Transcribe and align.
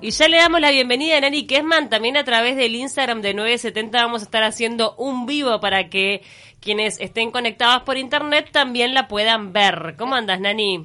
Y 0.00 0.10
ya 0.10 0.28
le 0.28 0.36
damos 0.36 0.60
la 0.60 0.70
bienvenida 0.70 1.16
a 1.16 1.20
Nani 1.20 1.46
Kesman, 1.46 1.88
también 1.88 2.16
a 2.16 2.24
través 2.24 2.56
del 2.56 2.74
Instagram 2.76 3.20
de 3.20 3.34
970 3.34 4.00
vamos 4.04 4.22
a 4.22 4.24
estar 4.26 4.44
haciendo 4.44 4.94
un 4.96 5.26
vivo 5.26 5.58
para 5.60 5.88
que 5.88 6.22
quienes 6.60 7.00
estén 7.00 7.32
conectados 7.32 7.82
por 7.82 7.96
internet 7.96 8.50
también 8.52 8.94
la 8.94 9.08
puedan 9.08 9.52
ver. 9.52 9.96
¿Cómo 9.98 10.14
andas, 10.14 10.38
Nani? 10.40 10.84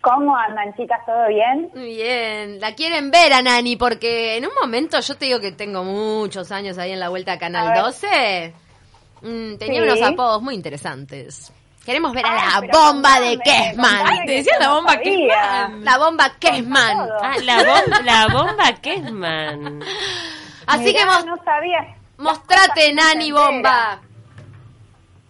¿Cómo 0.00 0.34
andan, 0.36 0.74
chicas? 0.76 0.98
¿Todo 1.06 1.28
bien? 1.28 1.70
Bien. 1.74 2.58
La 2.58 2.74
quieren 2.74 3.12
ver 3.12 3.32
a 3.34 3.42
Nani 3.42 3.76
porque 3.76 4.36
en 4.36 4.46
un 4.46 4.52
momento 4.60 4.98
yo 4.98 5.14
te 5.16 5.26
digo 5.26 5.38
que 5.40 5.52
tengo 5.52 5.84
muchos 5.84 6.50
años 6.50 6.76
ahí 6.78 6.90
en 6.90 6.98
la 7.00 7.08
vuelta 7.08 7.32
a 7.34 7.38
Canal 7.38 7.72
12. 7.80 8.52
Mm, 9.22 9.56
tenía 9.58 9.82
Sí. 9.82 9.88
unos 9.88 10.02
apodos 10.02 10.42
muy 10.42 10.54
interesantes. 10.56 11.52
Queremos 11.84 12.12
ver 12.12 12.26
a 12.26 12.34
la 12.34 12.60
bomba 12.72 13.20
de 13.20 13.36
contame 13.36 14.26
Te 14.26 14.32
decía 14.32 14.52
la 14.60 14.68
bomba 14.70 14.92
sabía. 14.92 15.28
Kessman. 15.28 15.84
La 15.84 15.98
bomba 15.98 16.32
Kessman. 16.38 16.96
todo. 17.08 17.18
Ah, 17.22 17.32
la, 17.42 17.56
bom- 17.64 18.02
la 18.04 18.26
bomba 18.28 18.72
Kesman. 18.80 19.80
Así 20.66 20.84
Mirá, 20.84 20.98
que 21.00 21.06
mos- 21.06 21.26
no 21.26 21.36
sabía. 21.44 21.78
Las 21.80 21.96
mostrate, 22.18 22.92
Nani 22.92 23.32
bomba. 23.32 23.98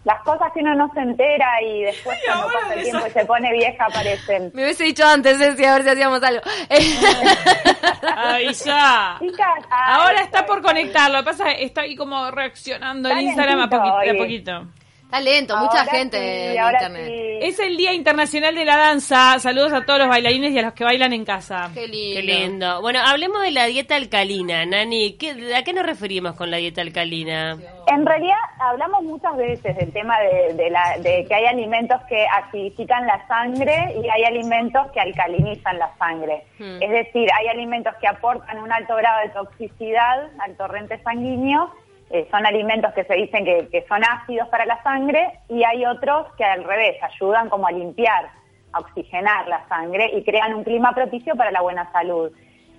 Las 0.03 0.23
cosas 0.23 0.51
que 0.55 0.61
uno 0.61 0.75
no 0.75 0.91
se 0.95 1.01
entera 1.01 1.47
y 1.63 1.83
después 1.83 2.19
cuando 2.27 2.47
pasa 2.47 2.75
el 2.75 2.83
tiempo 2.83 3.07
y 3.07 3.11
se 3.11 3.25
pone 3.27 3.53
vieja 3.53 3.85
aparecen. 3.85 4.51
Me 4.55 4.65
hubiese 4.65 4.85
dicho 4.85 5.07
antes, 5.07 5.37
Ceci, 5.39 5.65
a 5.65 5.75
ver 5.75 5.83
si 5.85 5.89
hacíamos 5.91 6.23
algo. 6.23 6.41
Ay, 8.17 8.53
ya. 8.55 9.17
Chicas, 9.21 9.65
ah, 9.71 9.95
Ahora 9.97 10.21
está 10.23 10.47
por 10.47 10.59
es. 10.59 10.65
conectar, 10.65 11.11
lo 11.11 11.19
que 11.19 11.25
pasa 11.25 11.51
es 11.51 11.59
que 11.59 11.65
está 11.65 11.83
ahí 11.83 11.97
como 11.97 12.31
reaccionando 12.31 13.09
Está 13.11 13.21
Instagram 13.23 13.61
a 13.61 13.69
poquito, 13.69 13.99
de 13.99 14.11
a 14.11 14.15
poquito. 14.15 14.67
Está 15.11 15.21
lento, 15.21 15.57
mucha 15.57 15.81
Ahora 15.81 15.93
gente 15.93 16.19
sí, 16.19 16.57
en 16.57 16.65
internet. 16.73 17.07
sí. 17.09 17.27
Es 17.43 17.59
el 17.59 17.77
Día 17.77 17.93
Internacional 17.95 18.55
de 18.55 18.65
la 18.65 18.77
Danza. 18.77 19.39
Saludos 19.41 19.73
a 19.73 19.85
todos 19.85 19.99
los 19.99 20.09
bailarines 20.09 20.53
y 20.53 20.59
a 20.59 20.63
los 20.63 20.73
que 20.75 20.85
bailan 20.85 21.13
en 21.13 21.25
casa. 21.25 21.71
Qué 21.75 21.89
lindo. 21.89 22.21
Qué 22.21 22.23
lindo. 22.23 22.81
Bueno, 22.81 23.01
hablemos 23.05 23.43
de 23.43 23.51
la 23.51 23.65
dieta 23.65 23.97
alcalina, 23.97 24.65
Nani. 24.67 25.15
¿Qué, 25.15 25.55
¿A 25.57 25.65
qué 25.65 25.73
nos 25.73 25.85
referimos 25.87 26.35
con 26.37 26.51
la 26.51 26.59
dieta 26.59 26.83
alcalina? 26.83 27.57
En 27.89 28.07
realidad 28.07 28.37
hablamos 28.61 29.03
muchas 29.03 29.37
veces 29.37 29.75
del 29.77 29.91
tema 29.93 30.15
de, 30.21 30.55
de 30.55 30.71
la- 30.71 30.99
de 30.99 31.25
que 31.27 31.35
hay 31.35 31.47
alimentos 31.47 32.01
que 32.09 32.25
acidifican 32.27 33.05
la 33.07 33.27
sangre 33.27 33.95
y 34.05 34.09
hay 34.09 34.25
alimentos 34.25 34.87
que 34.93 35.01
alcalinizan 35.01 35.79
la 35.79 35.91
sangre. 35.99 36.45
Hmm. 36.59 36.81
Es 36.83 36.91
decir, 36.91 37.27
hay 37.37 37.49
alimentos 37.49 37.95
que 38.01 38.07
aportan 38.07 38.59
un 38.59 38.71
alto 38.71 38.95
grado 38.97 39.21
de 39.27 39.31
toxicidad 39.31 40.29
al 40.41 40.57
torrente 40.57 41.03
sanguíneo, 41.03 41.71
eh, 42.11 42.27
son 42.31 42.45
alimentos 42.45 42.93
que 42.93 43.05
se 43.05 43.15
dicen 43.15 43.45
que, 43.45 43.69
que 43.69 43.87
son 43.87 44.03
ácidos 44.05 44.49
para 44.49 44.67
la 44.67 44.83
sangre 44.83 45.39
y 45.49 45.63
hay 45.63 45.87
otros 45.87 46.27
que 46.37 46.45
al 46.45 46.65
revés 46.65 46.97
ayudan 47.03 47.49
como 47.49 47.69
a 47.69 47.73
limpiar, 47.73 48.29
a 48.73 48.81
oxigenar 48.81 49.47
la 49.47 49.67
sangre 49.69 50.11
y 50.15 50.25
crean 50.25 50.55
un 50.55 50.65
clima 50.65 50.93
propicio 50.93 51.37
para 51.37 51.53
la 51.53 51.61
buena 51.61 51.91
salud. 51.93 52.33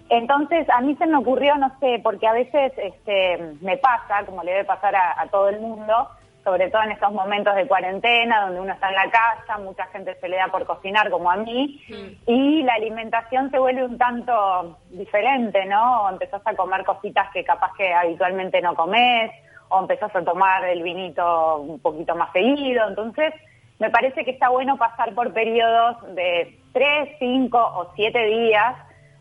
Entonces, 0.10 0.70
a 0.70 0.82
mí 0.82 0.96
se 0.98 1.08
me 1.08 1.16
ocurrió, 1.16 1.56
no 1.56 1.72
sé, 1.80 2.02
porque 2.04 2.28
a 2.28 2.34
veces 2.34 2.74
este, 2.76 3.56
me 3.62 3.78
pasa, 3.78 4.26
como 4.26 4.44
le 4.44 4.52
debe 4.52 4.66
pasar 4.66 4.94
a, 4.94 5.22
a 5.22 5.28
todo 5.28 5.48
el 5.48 5.62
mundo, 5.62 6.10
sobre 6.44 6.70
todo 6.70 6.84
en 6.84 6.92
estos 6.92 7.12
momentos 7.12 7.56
de 7.56 7.68
cuarentena, 7.68 8.42
donde 8.42 8.62
uno 8.62 8.74
está 8.74 8.90
en 8.90 8.96
la 8.96 9.12
casa, 9.12 9.58
mucha 9.60 9.86
gente 9.88 10.16
se 10.20 10.28
le 10.28 10.38
da 10.38 10.48
por 10.48 10.66
cocinar, 10.66 11.10
como 11.10 11.30
a 11.30 11.38
mí, 11.38 11.82
y 12.26 12.64
la 12.64 12.74
alimentación 12.74 13.52
se 13.52 13.60
vuelve 13.60 13.86
un 13.86 13.98
tanto 13.98 14.78
diferente, 14.90 15.66
¿no? 15.66 16.04
O 16.04 16.10
empezás 16.10 16.42
a 16.46 16.56
comer 16.56 16.84
cositas 16.84 17.30
que 17.32 17.44
capaz 17.44 17.74
que 17.78 17.94
habitualmente 17.94 18.62
no 18.62 18.76
comes, 18.76 19.32
o 19.70 19.80
empezás 19.80 20.16
a 20.16 20.24
tomar 20.24 20.66
el 20.66 20.82
vinito 20.84 21.58
un 21.58 21.80
poquito 21.80 22.16
más 22.16 22.32
seguido, 22.32 22.88
entonces 22.88 23.34
me 23.80 23.90
parece 23.90 24.24
que 24.24 24.32
está 24.32 24.50
bueno 24.50 24.78
pasar 24.78 25.14
por 25.16 25.34
periodos 25.34 26.16
de 26.16 26.60
tres, 26.74 27.16
cinco 27.20 27.58
o 27.58 27.92
siete 27.96 28.24
días 28.26 28.76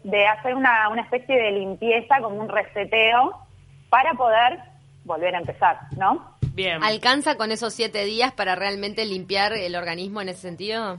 de 0.05 0.27
hacer 0.27 0.55
una, 0.55 0.89
una 0.89 1.03
especie 1.03 1.37
de 1.37 1.53
limpieza, 1.53 2.21
como 2.21 2.41
un 2.41 2.49
reseteo, 2.49 3.39
para 3.91 4.13
poder 4.15 4.61
volver 5.11 5.35
a 5.35 5.39
empezar, 5.39 5.79
¿no? 5.97 6.37
Bien. 6.55 6.83
¿Alcanza 6.83 7.37
con 7.37 7.53
esos 7.53 7.73
siete 7.75 8.05
días 8.05 8.33
para 8.33 8.55
realmente 8.55 9.05
limpiar 9.05 9.53
el 9.53 9.77
organismo 9.77 10.21
en 10.21 10.31
ese 10.31 10.41
sentido? 10.41 10.99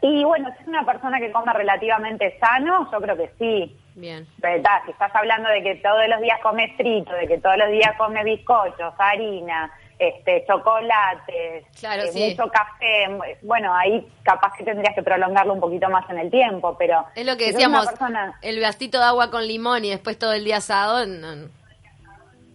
Y 0.00 0.24
bueno, 0.24 0.48
si 0.56 0.62
es 0.62 0.68
una 0.68 0.84
persona 0.84 1.18
que 1.20 1.30
come 1.30 1.52
relativamente 1.52 2.36
sano, 2.40 2.88
yo 2.90 2.98
creo 3.00 3.16
que 3.16 3.30
sí. 3.38 3.76
Bien. 3.94 4.26
¿Verdad? 4.38 4.80
Si 4.84 4.90
estás 4.90 5.14
hablando 5.14 5.48
de 5.50 5.62
que 5.62 5.74
todos 5.76 6.08
los 6.08 6.20
días 6.20 6.40
comes 6.42 6.74
frito, 6.76 7.12
de 7.12 7.28
que 7.28 7.38
todos 7.38 7.56
los 7.56 7.68
días 7.70 7.92
comes 7.96 8.24
bizcochos, 8.24 8.94
harina, 8.98 9.70
este, 9.98 10.44
chocolates, 10.48 11.64
Claro, 11.78 12.02
eh, 12.02 12.08
sí. 12.12 12.30
mucho 12.36 12.50
café, 12.50 13.36
bueno, 13.42 13.72
ahí 13.74 14.04
capaz 14.24 14.52
que 14.58 14.64
tendrías 14.64 14.94
que 14.94 15.02
prolongarlo 15.02 15.52
un 15.52 15.60
poquito 15.60 15.88
más 15.88 16.08
en 16.10 16.18
el 16.18 16.30
tiempo, 16.30 16.74
pero... 16.76 17.04
Es 17.14 17.24
lo 17.24 17.36
que 17.36 17.52
decíamos, 17.52 17.86
persona- 17.86 18.36
el 18.42 18.60
vasito 18.60 18.98
de 18.98 19.04
agua 19.04 19.30
con 19.30 19.46
limón 19.46 19.84
y 19.84 19.90
después 19.90 20.18
todo 20.18 20.32
el 20.32 20.42
día 20.44 20.56
asado. 20.56 21.06
no, 21.06 21.36
no. 21.36 21.48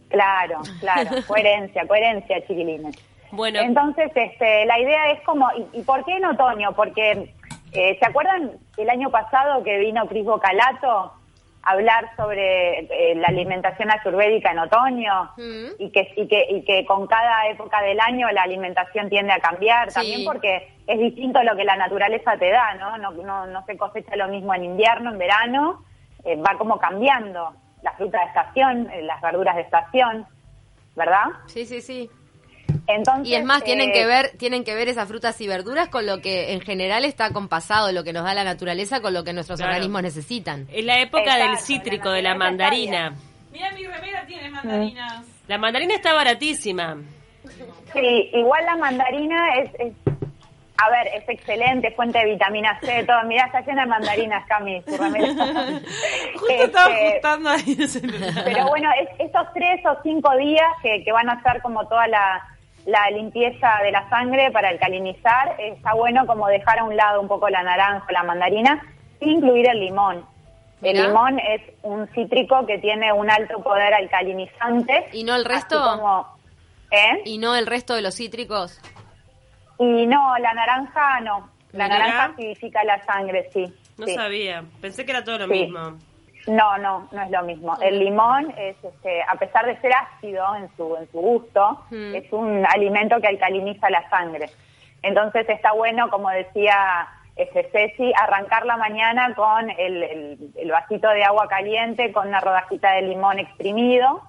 Claro, 0.09 0.59
claro, 0.79 1.09
coherencia, 1.27 1.87
coherencia, 1.87 2.39
chiquilines. 2.47 2.95
Bueno, 3.31 3.59
Entonces, 3.59 4.09
este, 4.15 4.65
la 4.65 4.79
idea 4.79 5.11
es 5.11 5.21
como, 5.23 5.47
¿y, 5.73 5.79
y 5.79 5.83
por 5.83 6.03
qué 6.05 6.15
en 6.15 6.25
otoño? 6.25 6.71
Porque, 6.73 7.33
eh, 7.73 7.97
¿se 7.99 8.05
acuerdan 8.05 8.51
el 8.77 8.89
año 8.89 9.09
pasado 9.09 9.63
que 9.63 9.77
vino 9.79 10.07
Cris 10.07 10.23
Bocalato 10.23 11.11
a 11.63 11.71
hablar 11.71 12.05
sobre 12.15 12.79
eh, 12.79 13.15
la 13.15 13.27
alimentación 13.27 13.91
ayurvédica 13.91 14.51
en 14.51 14.59
otoño? 14.59 15.29
Mm. 15.35 15.65
Y, 15.77 15.91
que, 15.91 16.13
y, 16.15 16.27
que, 16.29 16.47
y 16.49 16.63
que 16.63 16.85
con 16.85 17.05
cada 17.07 17.49
época 17.49 17.81
del 17.81 17.99
año 17.99 18.31
la 18.31 18.43
alimentación 18.43 19.09
tiende 19.09 19.33
a 19.33 19.39
cambiar, 19.39 19.91
Sí. 19.91 19.95
también 19.95 20.23
porque 20.23 20.69
es 20.87 20.97
distinto 20.97 21.43
lo 21.43 21.57
que 21.57 21.65
la 21.65 21.75
naturaleza 21.75 22.37
te 22.37 22.49
da, 22.49 22.75
¿no? 22.75 22.97
No, 22.97 23.11
no, 23.11 23.45
no 23.47 23.65
se 23.65 23.75
cosecha 23.75 24.15
lo 24.15 24.29
mismo 24.29 24.53
en 24.55 24.63
invierno, 24.63 25.11
en 25.11 25.17
verano, 25.17 25.83
eh, 26.23 26.37
va 26.37 26.57
como 26.57 26.79
cambiando 26.79 27.51
la 27.91 27.97
fruta 27.97 28.19
de 28.19 28.25
estación, 28.25 28.89
eh, 28.91 29.01
las 29.03 29.21
verduras 29.21 29.55
de 29.55 29.61
estación, 29.61 30.25
¿verdad? 30.95 31.25
Sí, 31.47 31.65
sí, 31.65 31.81
sí. 31.81 32.09
Entonces, 32.87 33.27
Y 33.29 33.35
es 33.35 33.45
más, 33.45 33.63
tienen 33.63 33.89
eh, 33.89 33.93
que 33.93 34.05
ver, 34.05 34.31
tienen 34.37 34.63
que 34.65 34.75
ver 34.75 34.89
esas 34.89 35.07
frutas 35.07 35.39
y 35.39 35.47
verduras 35.47 35.87
con 35.87 36.05
lo 36.05 36.19
que 36.21 36.51
en 36.53 36.59
general 36.61 37.05
está 37.05 37.31
compasado, 37.31 37.91
lo 37.93 38.03
que 38.03 38.11
nos 38.13 38.25
da 38.25 38.33
la 38.33 38.43
naturaleza 38.43 38.99
con 39.01 39.13
lo 39.13 39.23
que 39.23 39.31
nuestros 39.33 39.57
Claro. 39.59 39.71
organismos 39.71 40.01
necesitan. 40.03 40.67
es 40.71 40.83
la 40.83 40.99
época 40.99 41.37
del 41.37 41.57
cítrico, 41.57 42.09
la 42.09 42.15
de 42.15 42.21
la 42.23 42.35
mandarina. 42.35 43.13
Mira, 43.51 43.71
mi 43.71 43.85
remera 43.87 44.25
tiene 44.25 44.49
mandarinas. 44.49 45.25
La 45.47 45.57
mandarina 45.57 45.95
está 45.95 46.13
baratísima. 46.13 46.97
Sí, 47.93 48.29
igual 48.33 48.65
la 48.65 48.75
mandarina 48.75 49.55
es, 49.59 49.71
es- 49.79 49.93
a 50.77 50.89
ver, 50.91 51.07
es 51.15 51.27
excelente, 51.27 51.91
fuente 51.91 52.19
de 52.19 52.25
vitamina 52.25 52.79
C, 52.81 53.03
todo. 53.05 53.23
Mirá, 53.23 53.45
está 53.45 53.61
llena 53.61 53.83
de 53.83 53.89
mandarinas, 53.89 54.45
Cami. 54.47 54.81
Justo 54.85 56.53
estaba 56.63 56.89
Este, 56.91 57.07
ajustando 57.09 57.49
ahí. 57.49 57.77
Pero 58.45 58.67
bueno, 58.67 58.89
es- 59.01 59.19
estos 59.19 59.47
tres 59.53 59.85
o 59.85 59.97
cinco 60.03 60.35
días 60.37 60.67
que, 60.81 61.03
que 61.03 61.11
van 61.11 61.29
a 61.29 61.41
ser 61.41 61.61
como 61.61 61.87
toda 61.87 62.07
la, 62.07 62.47
la 62.85 63.09
limpieza 63.11 63.79
de 63.83 63.91
la 63.91 64.07
sangre 64.09 64.51
para 64.51 64.69
alcalinizar, 64.69 65.55
está 65.59 65.93
bueno 65.93 66.25
como 66.27 66.47
dejar 66.47 66.79
a 66.79 66.83
un 66.83 66.95
lado 66.95 67.21
un 67.21 67.27
poco 67.27 67.49
la 67.49 67.63
naranja, 67.63 68.05
la 68.11 68.23
mandarina, 68.23 68.81
sin 69.19 69.29
incluir 69.37 69.67
el 69.69 69.79
limón. 69.79 70.25
El 70.83 71.01
limón 71.07 71.39
es 71.39 71.61
un 71.81 72.07
cítrico 72.09 72.67
que 72.67 72.77
tiene 72.77 73.11
un 73.11 73.31
alto 73.31 73.63
poder 73.63 73.95
alcalinizante. 73.95 75.07
¿Y 75.11 75.23
no 75.23 75.35
el 75.35 75.43
resto? 75.43 75.81
como- 75.81 76.37
¿eh? 76.91 77.21
Y 77.25 77.39
no 77.39 77.55
el 77.55 77.65
resto 77.65 77.95
de 77.95 78.03
los 78.03 78.15
cítricos. 78.15 78.79
Y 79.79 80.05
no, 80.07 80.37
la 80.39 80.53
naranja 80.53 81.19
no. 81.21 81.49
La 81.73 81.87
naranja 81.87 82.25
acidifica 82.25 82.83
la 82.83 83.03
sangre, 83.05 83.49
sí. 83.53 83.65
No 83.97 84.05
sí. 84.05 84.15
sabía. 84.15 84.63
Pensé 84.81 85.05
que 85.05 85.11
era 85.11 85.23
todo 85.23 85.37
lo 85.39 85.45
Sí. 85.45 85.51
mismo. 85.51 85.97
No, 86.47 86.77
no, 86.77 87.09
no 87.11 87.21
es 87.21 87.29
lo 87.29 87.43
mismo. 87.43 87.75
El 87.81 87.99
limón 87.99 88.53
es, 88.57 88.77
este, 88.81 89.21
a 89.21 89.35
pesar 89.35 89.65
de 89.65 89.79
ser 89.81 89.91
ácido 89.93 90.55
en 90.55 90.69
su, 90.77 90.95
en 90.95 91.11
su 91.11 91.19
gusto, 91.19 91.83
Mm. 91.91 92.15
es 92.15 92.31
un 92.31 92.65
alimento 92.73 93.19
que 93.19 93.27
alcaliniza 93.27 93.89
la 93.89 94.09
sangre. 94.09 94.49
Entonces 95.03 95.47
está 95.49 95.73
bueno, 95.73 96.09
como 96.09 96.29
decía 96.29 97.07
este, 97.35 97.69
Ceci, 97.71 98.11
arrancar 98.19 98.65
la 98.65 98.77
mañana 98.77 99.35
con 99.35 99.69
el, 99.69 100.01
el- 100.03 100.37
el 100.55 100.71
vasito 100.71 101.07
de 101.09 101.23
agua 101.23 101.47
caliente, 101.47 102.11
con 102.11 102.29
una 102.29 102.39
rodajita 102.39 102.93
de 102.93 103.03
limón 103.03 103.37
exprimido, 103.37 104.23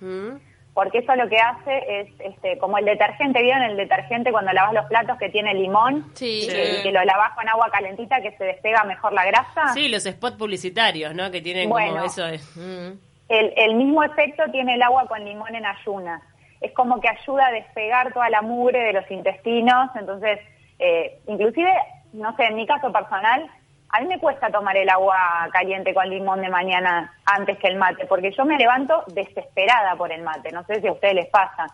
¿Mm? 0.00 0.36
Porque 0.74 0.98
eso 0.98 1.14
lo 1.14 1.28
que 1.28 1.38
hace 1.38 2.00
es, 2.00 2.08
este, 2.18 2.58
como 2.58 2.78
el 2.78 2.84
detergente, 2.84 3.40
¿vieron 3.40 3.62
el 3.62 3.76
detergente 3.76 4.32
cuando 4.32 4.52
lavas 4.52 4.74
los 4.74 4.86
platos 4.86 5.16
que 5.18 5.28
tiene 5.28 5.54
limón? 5.54 6.10
Sí. 6.14 6.42
Y 6.42 6.48
que, 6.48 6.82
que 6.82 6.92
lo 6.92 7.02
lavas 7.04 7.32
con 7.36 7.48
agua 7.48 7.70
calentita 7.70 8.20
que 8.20 8.36
se 8.36 8.44
despega 8.44 8.82
mejor 8.82 9.12
la 9.12 9.24
grasa. 9.24 9.68
Sí, 9.72 9.88
los 9.88 10.02
spots 10.02 10.36
publicitarios, 10.36 11.14
¿no? 11.14 11.30
Que 11.30 11.40
tienen 11.40 11.70
Bueno. 11.70 11.92
como 11.92 12.04
eso 12.04 12.24
de... 12.24 12.38
Mm. 12.56 12.98
El, 13.28 13.54
el 13.56 13.74
mismo 13.76 14.02
efecto 14.02 14.42
tiene 14.50 14.74
el 14.74 14.82
agua 14.82 15.06
con 15.06 15.24
limón 15.24 15.54
en 15.54 15.64
ayunas. 15.64 16.22
Es 16.60 16.72
como 16.72 17.00
que 17.00 17.08
ayuda 17.08 17.46
a 17.46 17.52
despegar 17.52 18.12
toda 18.12 18.28
la 18.28 18.42
mugre 18.42 18.80
de 18.80 18.92
los 18.92 19.08
intestinos. 19.10 19.90
Entonces, 19.94 20.40
eh, 20.78 21.18
inclusive, 21.28 21.72
no 22.12 22.34
sé, 22.36 22.46
en 22.46 22.56
mi 22.56 22.66
caso 22.66 22.92
personal, 22.92 23.48
a 23.96 24.00
mí 24.00 24.06
me 24.08 24.18
cuesta 24.18 24.50
tomar 24.50 24.76
el 24.76 24.88
agua 24.88 25.16
caliente 25.52 25.94
con 25.94 26.08
limón 26.08 26.40
de 26.40 26.48
mañana 26.48 27.12
antes 27.24 27.58
que 27.58 27.68
el 27.68 27.76
mate, 27.76 28.06
porque 28.06 28.32
yo 28.36 28.44
me 28.44 28.56
levanto 28.58 29.04
desesperada 29.08 29.94
por 29.96 30.10
el 30.12 30.22
mate. 30.22 30.50
No 30.50 30.64
sé 30.64 30.80
si 30.80 30.86
a 30.88 30.92
ustedes 30.92 31.14
les 31.14 31.26
pasa. 31.28 31.66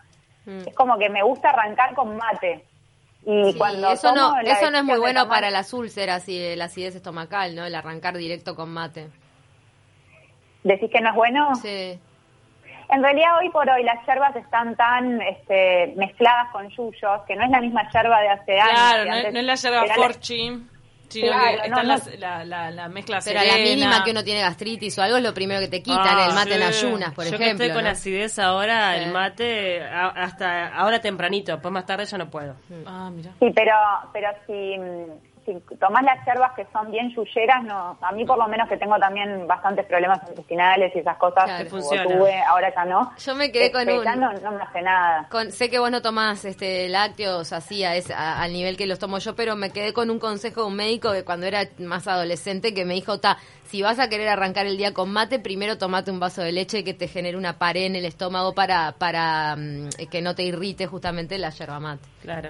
Mm. 0.45 0.67
Es 0.67 0.75
como 0.75 0.97
que 0.97 1.09
me 1.09 1.23
gusta 1.23 1.49
arrancar 1.49 1.93
con 1.95 2.15
mate. 2.17 2.63
Y 3.25 3.51
Sí, 3.53 3.57
cuando 3.57 3.91
eso 3.91 4.13
no, 4.15 4.37
eso 4.39 4.71
no 4.71 4.77
es 4.79 4.83
muy 4.83 4.97
bueno 4.99 5.21
tomar- 5.23 5.35
para 5.37 5.49
las 5.51 5.73
úlceras 5.73 6.27
y 6.29 6.55
la 6.55 6.65
acidez 6.65 6.95
estomacal, 6.95 7.55
¿no? 7.55 7.65
El 7.65 7.75
arrancar 7.75 8.15
directo 8.17 8.55
con 8.55 8.69
mate. 8.73 9.07
¿Decís 10.63 10.91
que 10.91 11.01
no 11.01 11.09
es 11.09 11.15
bueno? 11.15 11.55
Sí. 11.55 11.99
En 12.89 13.01
realidad 13.01 13.37
hoy 13.39 13.49
por 13.49 13.69
hoy 13.69 13.83
las 13.83 14.05
yerbas 14.05 14.35
están 14.35 14.75
tan 14.75 15.21
este, 15.21 15.93
mezcladas 15.95 16.49
con 16.51 16.67
yuyos 16.69 17.21
que 17.25 17.35
no 17.35 17.45
es 17.45 17.49
la 17.49 17.61
misma 17.61 17.89
yerba 17.91 18.19
de 18.21 18.29
hace 18.29 18.59
años. 18.59 18.73
Claro, 18.73 19.05
no, 19.05 19.11
es- 19.11 19.17
antes 19.17 19.33
no 19.33 19.39
es 19.39 19.45
la 19.45 19.55
yerba 19.55 19.85
la- 19.85 19.95
Claro, 21.19 21.57
no, 21.69 21.83
no. 21.83 21.97
la, 22.17 22.45
la, 22.45 22.71
la 22.71 22.87
mezcla 22.89 23.19
Pero 23.23 23.39
a 23.39 23.43
la 23.43 23.55
mínima 23.57 24.03
que 24.03 24.11
uno 24.11 24.23
tiene 24.23 24.41
gastritis 24.41 24.97
o 24.97 25.01
algo 25.03 25.17
es 25.17 25.23
lo 25.23 25.33
primero 25.33 25.59
que 25.59 25.67
te 25.67 25.81
quitan, 25.83 26.17
Ah, 26.17 26.25
el 26.27 26.33
mate 26.33 26.55
en 26.55 26.63
ayunas, 26.63 27.13
por 27.13 27.25
Yo 27.25 27.35
ejemplo. 27.35 27.65
estoy 27.65 27.71
con 27.75 27.83
¿no? 27.83 27.89
acidez 27.89 28.39
ahora, 28.39 28.95
Sí. 28.97 29.03
el 29.03 29.11
mate, 29.11 29.83
a- 29.83 30.07
hasta 30.09 30.67
ahora 30.75 30.99
tempranito, 31.01 31.51
después 31.51 31.71
más 31.73 31.85
tarde 31.85 32.05
ya 32.05 32.17
no 32.17 32.29
puedo. 32.29 32.55
Ah, 32.85 33.09
mira. 33.13 33.31
Sí, 33.39 33.47
pero, 33.55 33.73
pero 34.13 34.29
si, 34.47 34.77
mm, 34.77 35.30
si 35.45 35.75
tomás 35.77 36.03
las 36.03 36.23
yerbas 36.25 36.51
que 36.55 36.67
son 36.71 36.91
bien 36.91 37.09
yuyeras, 37.15 37.63
no, 37.63 37.97
a 38.01 38.11
mí 38.11 38.25
por 38.25 38.37
lo 38.37 38.47
menos 38.47 38.69
que 38.69 38.77
tengo 38.77 38.97
también 38.99 39.47
bastantes 39.47 39.85
problemas 39.85 40.19
intestinales 40.29 40.95
y 40.95 40.99
esas 40.99 41.17
cosas, 41.17 41.45
Claro. 41.45 41.63
que 41.63 41.69
tuve, 41.69 42.41
ahora 42.43 42.73
ya 42.73 42.85
no. 42.85 43.11
Yo 43.17 43.35
me 43.35 43.51
quedé 43.51 43.71
con 43.71 43.81
Este, 43.81 43.97
un- 43.99 44.03
ya 44.05 44.15
no, 44.15 44.31
no 44.33 44.51
me 44.51 44.61
hace 44.63 44.81
nada. 44.81 45.27
Con- 45.29 45.51
sé 45.51 45.69
que 45.69 45.79
vos 45.79 45.89
no 45.91 46.01
tomás 46.01 46.45
este, 46.45 46.87
lácteos 46.89 47.53
así 47.53 47.83
a 47.83 47.95
ese- 47.95 48.13
a- 48.13 48.41
al 48.41 48.53
nivel 48.53 48.77
que 48.77 48.85
los 48.85 48.99
tomo 48.99 49.17
yo, 49.19 49.35
pero 49.35 49.55
me 49.55 49.71
quedé 49.71 49.93
con 49.93 50.09
un 50.09 50.19
consejo 50.19 50.61
de 50.61 50.67
un 50.67 50.75
médico 50.75 51.11
de 51.11 51.23
cuando 51.25 51.45
era 51.45 51.63
más 51.79 52.07
adolescente 52.07 52.73
que 52.73 52.85
me 52.85 52.93
dijo, 52.93 53.19
ta, 53.19 53.37
si 53.65 53.81
vas 53.81 53.99
a 53.99 54.09
querer 54.09 54.27
arrancar 54.27 54.65
el 54.65 54.77
día 54.77 54.93
con 54.93 55.11
mate, 55.11 55.39
primero 55.39 55.77
tomate 55.77 56.11
un 56.11 56.19
vaso 56.19 56.41
de 56.41 56.51
leche 56.51 56.83
que 56.83 56.93
te 56.93 57.07
genere 57.07 57.37
una 57.37 57.57
pared 57.57 57.85
en 57.85 57.95
el 57.95 58.05
estómago 58.05 58.53
para, 58.53 58.91
para 58.97 59.55
mm, 59.55 59.89
que 60.11 60.21
no 60.21 60.35
te 60.35 60.43
irrite 60.43 60.87
justamente 60.87 61.37
la 61.37 61.49
yerba 61.51 61.79
mate. 61.79 62.03
Claro. 62.21 62.49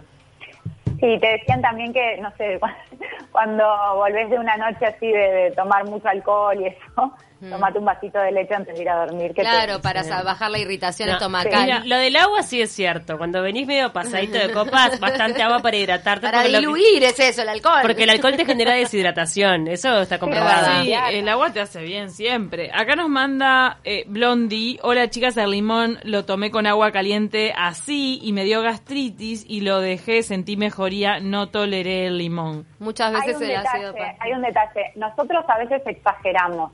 Sí, 1.01 1.18
te 1.19 1.27
decían 1.27 1.62
también 1.62 1.92
que, 1.92 2.18
no 2.18 2.31
sé, 2.38 2.59
cuando 3.31 3.65
volvés 3.95 4.30
de 4.30 4.38
una 4.38 4.56
noche 4.56 4.86
así 4.86 5.12
de, 5.12 5.31
de 5.31 5.51
tomar 5.51 5.83
mucho 5.86 6.07
alcohol 6.07 6.62
y 6.62 6.68
eso, 6.68 7.12
tomate 7.49 7.79
un 7.79 7.85
vasito 7.85 8.19
de 8.19 8.31
leche 8.31 8.53
antes 8.53 8.75
de 8.75 8.81
ir 8.81 8.89
a 8.89 9.05
dormir. 9.05 9.29
que 9.33 9.41
te- 9.41 9.49
Claro, 9.49 9.81
para 9.81 10.03
bajar 10.23 10.51
la 10.51 10.59
irritación 10.59 11.09
No, 11.09 11.15
estomacal. 11.15 11.63
Mira, 11.65 11.81
lo 11.85 11.97
del 11.97 12.15
agua 12.15 12.43
sí 12.43 12.61
es 12.61 12.71
cierto. 12.71 13.17
Cuando 13.17 13.41
venís 13.41 13.65
medio 13.67 13.91
pasadito 13.91 14.38
de 14.38 14.51
copas, 14.51 14.99
bastante 14.99 15.41
agua 15.41 15.59
para 15.59 15.77
hidratarte. 15.77 16.27
Para 16.27 16.47
lo 16.47 16.59
diluir 16.59 17.03
es 17.03 17.19
eso, 17.19 17.41
el 17.41 17.49
alcohol. 17.49 17.79
porque 17.81 18.03
el 18.03 18.09
alcohol 18.11 18.35
te 18.35 18.45
genera 18.45 18.73
deshidratación. 18.73 19.67
Eso 19.67 20.01
está 20.01 20.19
comprobado. 20.19 20.81
Sí, 20.83 20.88
Claro. 20.89 21.15
el 21.17 21.27
agua 21.29 21.51
te 21.51 21.59
hace 21.61 21.81
bien 21.83 22.09
siempre. 22.11 22.69
Acá 22.73 22.95
nos 22.95 23.09
manda 23.09 23.79
eh, 23.83 24.03
Blondie. 24.07 24.79
Hola 24.83 25.09
chicas, 25.09 25.35
el 25.37 25.51
limón 25.51 25.99
lo 26.03 26.25
tomé 26.25 26.51
con 26.51 26.67
agua 26.67 26.91
caliente 26.91 27.53
así 27.57 28.19
y 28.21 28.33
me 28.33 28.44
dio 28.44 28.61
gastritis 28.61 29.45
y 29.47 29.61
lo 29.61 29.79
dejé, 29.79 30.23
sentí 30.23 30.57
mejoría, 30.57 31.19
no 31.19 31.49
toleré 31.49 32.07
el 32.07 32.17
limón. 32.17 32.65
Muchas 32.79 33.13
Hay 33.13 33.27
veces 33.27 33.37
un, 33.37 33.44
el 33.44 33.55
ácido... 33.55 33.94
detalle, 33.94 34.17
hay 34.19 34.31
un 34.33 34.41
detalle. 34.41 34.91
Nosotros 34.95 35.44
a 35.47 35.57
veces 35.59 35.81
exageramos. 35.85 36.71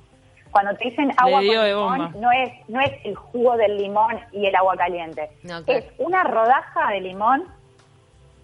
Cuando 0.52 0.74
te 0.76 0.90
dicen 0.90 1.12
agua 1.18 1.40
con 1.40 1.66
limón, 1.66 2.22
no 2.22 2.32
es, 2.32 2.52
no 2.68 2.80
es 2.82 2.92
el 3.04 3.16
jugo 3.16 3.56
del 3.58 3.78
limón 3.78 4.20
y 4.32 4.46
el 4.46 4.56
agua 4.56 4.76
caliente. 4.76 5.30
No. 5.44 5.60
Es 5.68 5.86
una 5.98 6.24
rodaja 6.24 6.92
de 6.92 7.02
limón. 7.02 7.46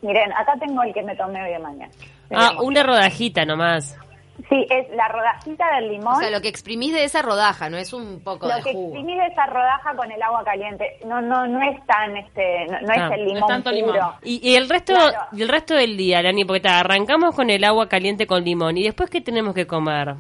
Miren, 0.01 0.33
acá 0.33 0.53
tengo 0.59 0.83
el 0.83 0.94
que 0.94 1.01
me 1.03 1.15
tomé 1.15 1.41
hoy 1.44 1.51
de 1.51 1.59
mañana. 1.59 1.91
Ah, 2.35 2.51
una 2.61 2.83
rodajita 2.83 3.45
nomás. 3.45 3.97
Sí, 4.50 4.65
es 4.69 4.89
la 4.95 5.07
rodajita 5.09 5.75
del 5.75 5.89
limón. 5.91 6.15
O 6.15 6.19
sea, 6.19 6.31
lo 6.31 6.41
que 6.41 6.47
exprimís 6.50 6.91
de 6.91 7.03
esa 7.03 7.21
rodaja, 7.21 7.69
no 7.69 7.77
es 7.77 7.94
un 7.94 8.19
poco 8.23 8.47
Lo 8.47 8.55
de 8.55 8.63
que 8.63 8.73
jugo. 8.73 8.88
exprimís 8.88 9.17
de 9.17 9.27
esa 9.27 9.45
rodaja 9.45 9.95
con 9.95 10.11
el 10.11 10.21
agua 10.21 10.44
caliente. 10.44 10.97
No, 11.05 11.21
no, 11.21 11.45
no 11.47 11.61
es 11.61 11.85
tan, 11.85 12.17
este, 12.17 12.65
no, 12.65 12.81
no 12.81 12.88
Ah, 12.89 12.95
es 12.95 13.01
el 13.03 13.09
no 13.09 13.13
es 13.13 13.33
limón 13.33 13.47
tanto 13.47 13.69
puro. 13.69 13.94
limón. 13.94 14.11
Y, 14.23 14.50
y 14.51 14.55
el 14.55 14.67
resto 14.67 14.94
Claro. 14.95 15.19
y 15.33 15.41
el 15.44 15.50
resto 15.50 15.75
del 15.75 15.95
día, 15.95 16.21
Lani, 16.23 16.44
porque 16.45 16.61
ta, 16.61 16.79
arrancamos 16.79 17.35
con 17.35 17.50
el 17.51 17.63
agua 17.63 17.88
caliente 17.88 18.25
con 18.25 18.44
limón. 18.44 18.75
¿Y 18.77 18.83
después 18.83 19.09
qué 19.11 19.21
tenemos 19.21 19.53
que 19.53 19.67
comer? 19.67 20.15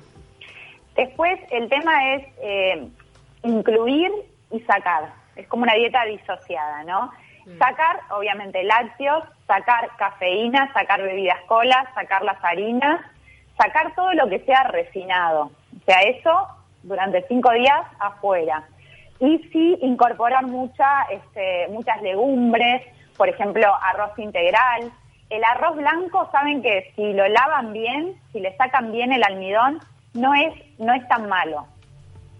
Después 0.95 1.39
el 1.51 1.69
tema 1.69 2.13
es 2.13 2.27
eh, 2.41 2.87
incluir 3.43 4.11
y 4.51 4.59
sacar. 4.61 5.11
Es 5.35 5.47
como 5.47 5.63
una 5.63 5.73
dieta 5.73 6.03
disociada, 6.05 6.83
¿no? 6.83 7.11
Sacar, 7.59 7.99
obviamente, 8.11 8.63
lácteos, 8.63 9.23
sacar 9.47 9.89
cafeína, 9.97 10.71
sacar 10.71 11.01
bebidas 11.01 11.41
colas, 11.47 11.85
sacar 11.93 12.23
las 12.23 12.41
harinas, 12.41 13.01
sacar 13.57 13.93
todo 13.95 14.13
lo 14.13 14.29
que 14.29 14.39
sea 14.45 14.63
refinado. 14.63 15.51
O 15.75 15.85
sea, 15.85 16.01
eso 16.03 16.47
durante 16.83 17.25
cinco 17.27 17.51
días 17.51 17.85
afuera. 17.99 18.63
Y 19.19 19.39
sí 19.51 19.77
incorporar 19.81 20.45
mucha, 20.45 21.03
este, 21.11 21.67
muchas 21.69 22.01
legumbres, 22.01 22.83
por 23.17 23.29
ejemplo, 23.29 23.67
arroz 23.81 24.17
integral. 24.19 24.91
El 25.29 25.43
arroz 25.43 25.75
blanco, 25.75 26.29
saben 26.31 26.61
que 26.61 26.91
si 26.95 27.13
lo 27.13 27.27
lavan 27.27 27.73
bien, 27.73 28.15
si 28.31 28.39
le 28.39 28.55
sacan 28.57 28.91
bien 28.91 29.11
el 29.11 29.23
almidón, 29.23 29.79
no 30.13 30.33
es, 30.33 30.53
no 30.79 30.93
es 30.93 31.07
tan 31.07 31.27
malo. 31.27 31.65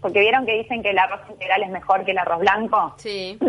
Porque 0.02 0.20
vieron 0.20 0.46
que 0.46 0.58
dicen 0.58 0.84
que 0.84 0.90
el 0.90 1.00
arroz 1.00 1.22
integral 1.30 1.64
es 1.64 1.70
mejor 1.70 2.04
que 2.06 2.12
el 2.12 2.18
arroz 2.18 2.40
blanco. 2.40 2.94
Sí. 2.98 3.38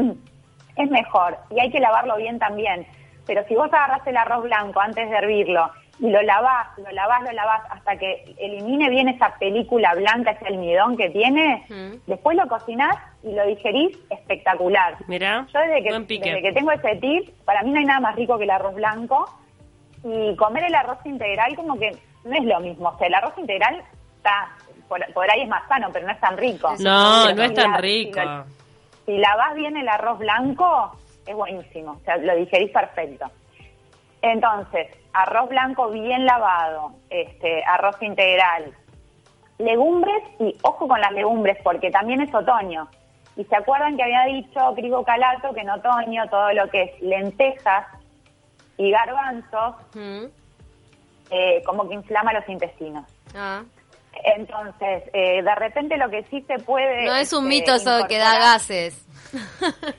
Es 0.76 0.91
mejor 0.91 1.38
y 1.50 1.61
hay 1.61 1.71
que 1.71 1.79
lavarlo 1.79 2.17
bien 2.17 2.41
también. 2.41 2.85
Pero 3.26 3.44
si 3.47 3.55
vos 3.55 3.73
agarrás 3.73 4.05
el 4.09 4.17
arroz 4.17 4.43
blanco 4.43 4.81
antes 4.81 5.09
de 5.09 5.17
hervirlo 5.17 5.71
y 6.00 6.11
lo 6.11 6.21
lavás, 6.23 6.67
lo 6.79 6.91
lavás, 6.91 7.23
lo 7.23 7.32
lavás 7.32 7.62
hasta 7.71 7.97
que 7.97 8.35
elimine 8.38 8.91
bien 8.91 9.09
esa 9.09 9.37
película 9.38 9.94
blanca, 9.94 10.32
ese 10.32 10.47
almidón 10.47 10.97
que 10.97 11.11
tiene, 11.11 11.65
después 12.06 12.37
lo 12.37 12.49
cocinás 12.49 12.97
y 13.23 13.32
lo 13.32 13.47
digerís 13.47 13.97
espectacular. 14.11 14.97
Mirá, 15.06 15.47
Yo 15.55 15.61
desde 15.61 15.82
que, 15.85 16.19
desde 16.19 16.43
que 16.43 16.53
tengo 16.53 16.73
ese 16.73 16.97
tip, 16.97 17.31
para 17.44 17.62
mí 17.62 17.70
no 17.70 17.79
hay 17.79 17.85
nada 17.85 18.00
más 18.00 18.17
rico 18.17 18.37
que 18.37 18.44
el 18.44 18.50
arroz 18.50 18.75
blanco 18.75 19.31
y 20.03 20.35
comer 20.37 20.65
el 20.65 20.75
arroz 20.75 20.99
integral 21.05 21.55
como 21.55 21.79
que 21.79 21.97
no 22.25 22.37
es 22.37 22.44
lo 22.44 22.61
mismo. 22.61 22.88
O 22.88 22.99
sea, 22.99 23.06
el 23.06 23.15
arroz 23.15 23.35
integral 23.38 23.82
está, 24.25 24.49
por, 24.88 25.00
por 25.12 25.31
ahí 25.31 25.43
es 25.43 25.49
más 25.49 25.67
sano, 25.69 25.88
pero 25.93 26.06
no 26.06 26.12
es 26.12 26.21
tan 26.21 26.37
rico. 26.37 26.71
No, 26.81 27.23
Pero 27.26 27.37
no 27.37 27.43
es 27.43 27.55
tan 27.55 27.73
la- 27.73 27.79
rico. 27.79 28.21
Si, 28.21 28.26
lo- 28.26 28.44
si 29.06 29.19
lavás 29.19 29.55
bien 29.55 29.76
el 29.76 29.88
arroz 29.88 30.19
blanco, 30.19 30.93
es 31.26 31.35
buenísimo. 31.35 31.93
O 31.93 32.00
sea, 32.05 32.17
lo 32.17 32.35
digerís 32.37 32.71
perfecto. 32.71 33.26
Entonces, 34.23 34.88
arroz 35.12 35.49
blanco 35.50 35.91
bien 35.91 36.25
lavado, 36.25 36.93
este, 37.11 37.62
arroz 37.65 37.97
integral, 38.00 38.73
legumbres 39.59 40.23
y 40.41 40.56
ojo 40.62 40.88
con 40.88 41.00
las 41.00 41.12
legumbres 41.12 41.59
porque 41.62 41.91
también 41.91 42.23
es 42.23 42.35
otoño. 42.35 42.88
Y 43.37 43.44
se 43.44 43.56
acuerdan 43.56 43.97
que 43.97 44.03
había 44.05 44.25
dicho 44.25 44.73
Crigo 44.75 45.05
Calato 45.05 45.53
que 45.53 45.61
en 45.61 45.70
otoño 45.70 46.27
todo 46.31 46.53
lo 46.53 46.69
que 46.70 46.82
es 46.85 47.03
lentejas 47.03 47.87
y 48.79 48.91
garbanzos 48.91 49.75
eh, 51.31 51.62
como 51.67 51.88
que 51.88 51.94
inflama 51.94 52.32
los 52.32 52.49
intestinos. 52.49 53.05
Ah. 53.35 53.62
Entonces, 54.37 55.02
eh, 55.12 55.43
de 55.43 55.55
repente 55.55 55.96
lo 55.96 56.11
que 56.11 56.25
sí 56.31 56.43
se 56.46 56.58
puede... 56.62 57.05
No 57.06 57.14
es 57.16 57.32
un 57.32 57.44
este, 57.44 57.49
mito 57.49 57.75
eso 57.75 57.96
de 57.96 58.06
que 58.06 58.19
da 58.19 58.38
gases. 58.38 59.00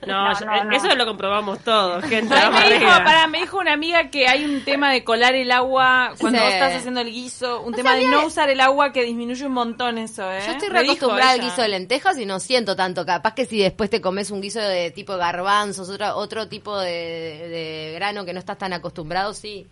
No, 0.08 0.30
No, 0.32 0.40
yo- 0.40 0.46
no, 0.46 0.64
no. 0.64 0.76
eso 0.78 0.96
lo 0.96 1.06
comprobamos 1.06 1.60
todos, 1.60 2.06
gente. 2.06 2.34
Me, 2.34 2.74
dijo, 2.80 2.90
para, 3.04 3.28
me 3.28 3.40
dijo 3.40 3.58
una 3.60 3.74
amiga 3.74 4.10
que 4.10 4.28
hay 4.30 4.46
un 4.46 4.64
tema 4.64 4.92
de 4.94 5.04
colar 5.04 5.36
el 5.36 5.52
agua 5.52 6.14
cuando 6.22 6.40
Sí. 6.40 6.46
vos 6.46 6.54
estás 6.54 6.76
haciendo 6.76 7.02
el 7.02 7.12
guiso, 7.12 7.62
un 7.62 7.74
tema 7.74 7.96
de 7.96 8.08
no 8.08 8.26
usar 8.26 8.50
el 8.50 8.62
agua 8.62 8.94
que 8.94 9.04
disminuye 9.04 9.46
un 9.46 9.52
montón 9.52 9.98
eso, 9.98 10.32
¿eh? 10.32 10.40
Yo 10.46 10.54
estoy 10.54 10.70
Me 10.70 10.84
dijo 10.84 10.94
reacostumbrada 10.94 11.32
al 11.32 11.42
guiso 11.42 11.62
de 11.62 11.68
lentejas 11.68 12.18
y 12.18 12.26
no 12.26 12.40
siento 12.40 12.78
tanto. 12.78 13.06
Capaz 13.06 13.34
que 13.34 13.46
si 13.46 13.60
después 13.60 13.90
te 13.90 14.00
comes 14.00 14.32
un 14.32 14.40
guiso 14.40 14.62
de 14.62 14.92
tipo 14.92 15.18
garbanzos, 15.18 15.90
otro, 15.90 16.16
otro 16.16 16.48
tipo 16.48 16.78
de, 16.80 16.92
de 17.50 17.92
grano 17.96 18.24
que 18.24 18.32
no 18.32 18.40
estás 18.40 18.58
tan 18.58 18.72
acostumbrado, 18.72 19.34
sí. 19.34 19.68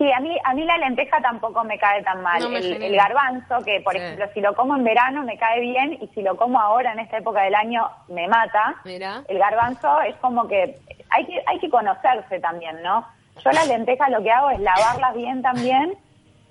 Sí, 0.00 0.10
a 0.10 0.18
mí, 0.20 0.34
a 0.44 0.54
mí 0.54 0.64
la 0.64 0.78
lenteja 0.78 1.20
tampoco 1.20 1.62
me 1.62 1.78
cae 1.78 2.02
tan 2.02 2.22
mal. 2.22 2.40
No 2.40 2.56
el, 2.56 2.82
el 2.82 2.96
garbanzo, 2.96 3.58
que 3.62 3.82
por 3.82 3.92
Sí. 3.92 3.98
ejemplo, 3.98 4.24
si 4.32 4.40
lo 4.40 4.54
como 4.54 4.74
en 4.74 4.82
verano 4.82 5.22
me 5.24 5.36
cae 5.36 5.60
bien 5.60 5.98
y 6.00 6.06
si 6.14 6.22
lo 6.22 6.38
como 6.38 6.58
ahora 6.58 6.92
en 6.92 7.00
esta 7.00 7.18
época 7.18 7.42
del 7.42 7.54
año 7.54 7.86
me 8.08 8.26
mata. 8.26 8.76
Mira. 8.86 9.22
El 9.28 9.38
garbanzo 9.38 10.00
es 10.00 10.16
como 10.16 10.48
que 10.48 10.78
hay 11.10 11.26
que 11.26 11.42
hay 11.46 11.58
que 11.58 11.68
conocerse 11.68 12.40
también, 12.40 12.82
¿no? 12.82 13.06
Yo 13.44 13.50
las 13.52 13.68
lentejas 13.68 14.08
lo 14.08 14.22
que 14.22 14.30
hago 14.30 14.48
es 14.48 14.60
lavarlas 14.60 15.14
bien 15.14 15.42
también 15.42 15.92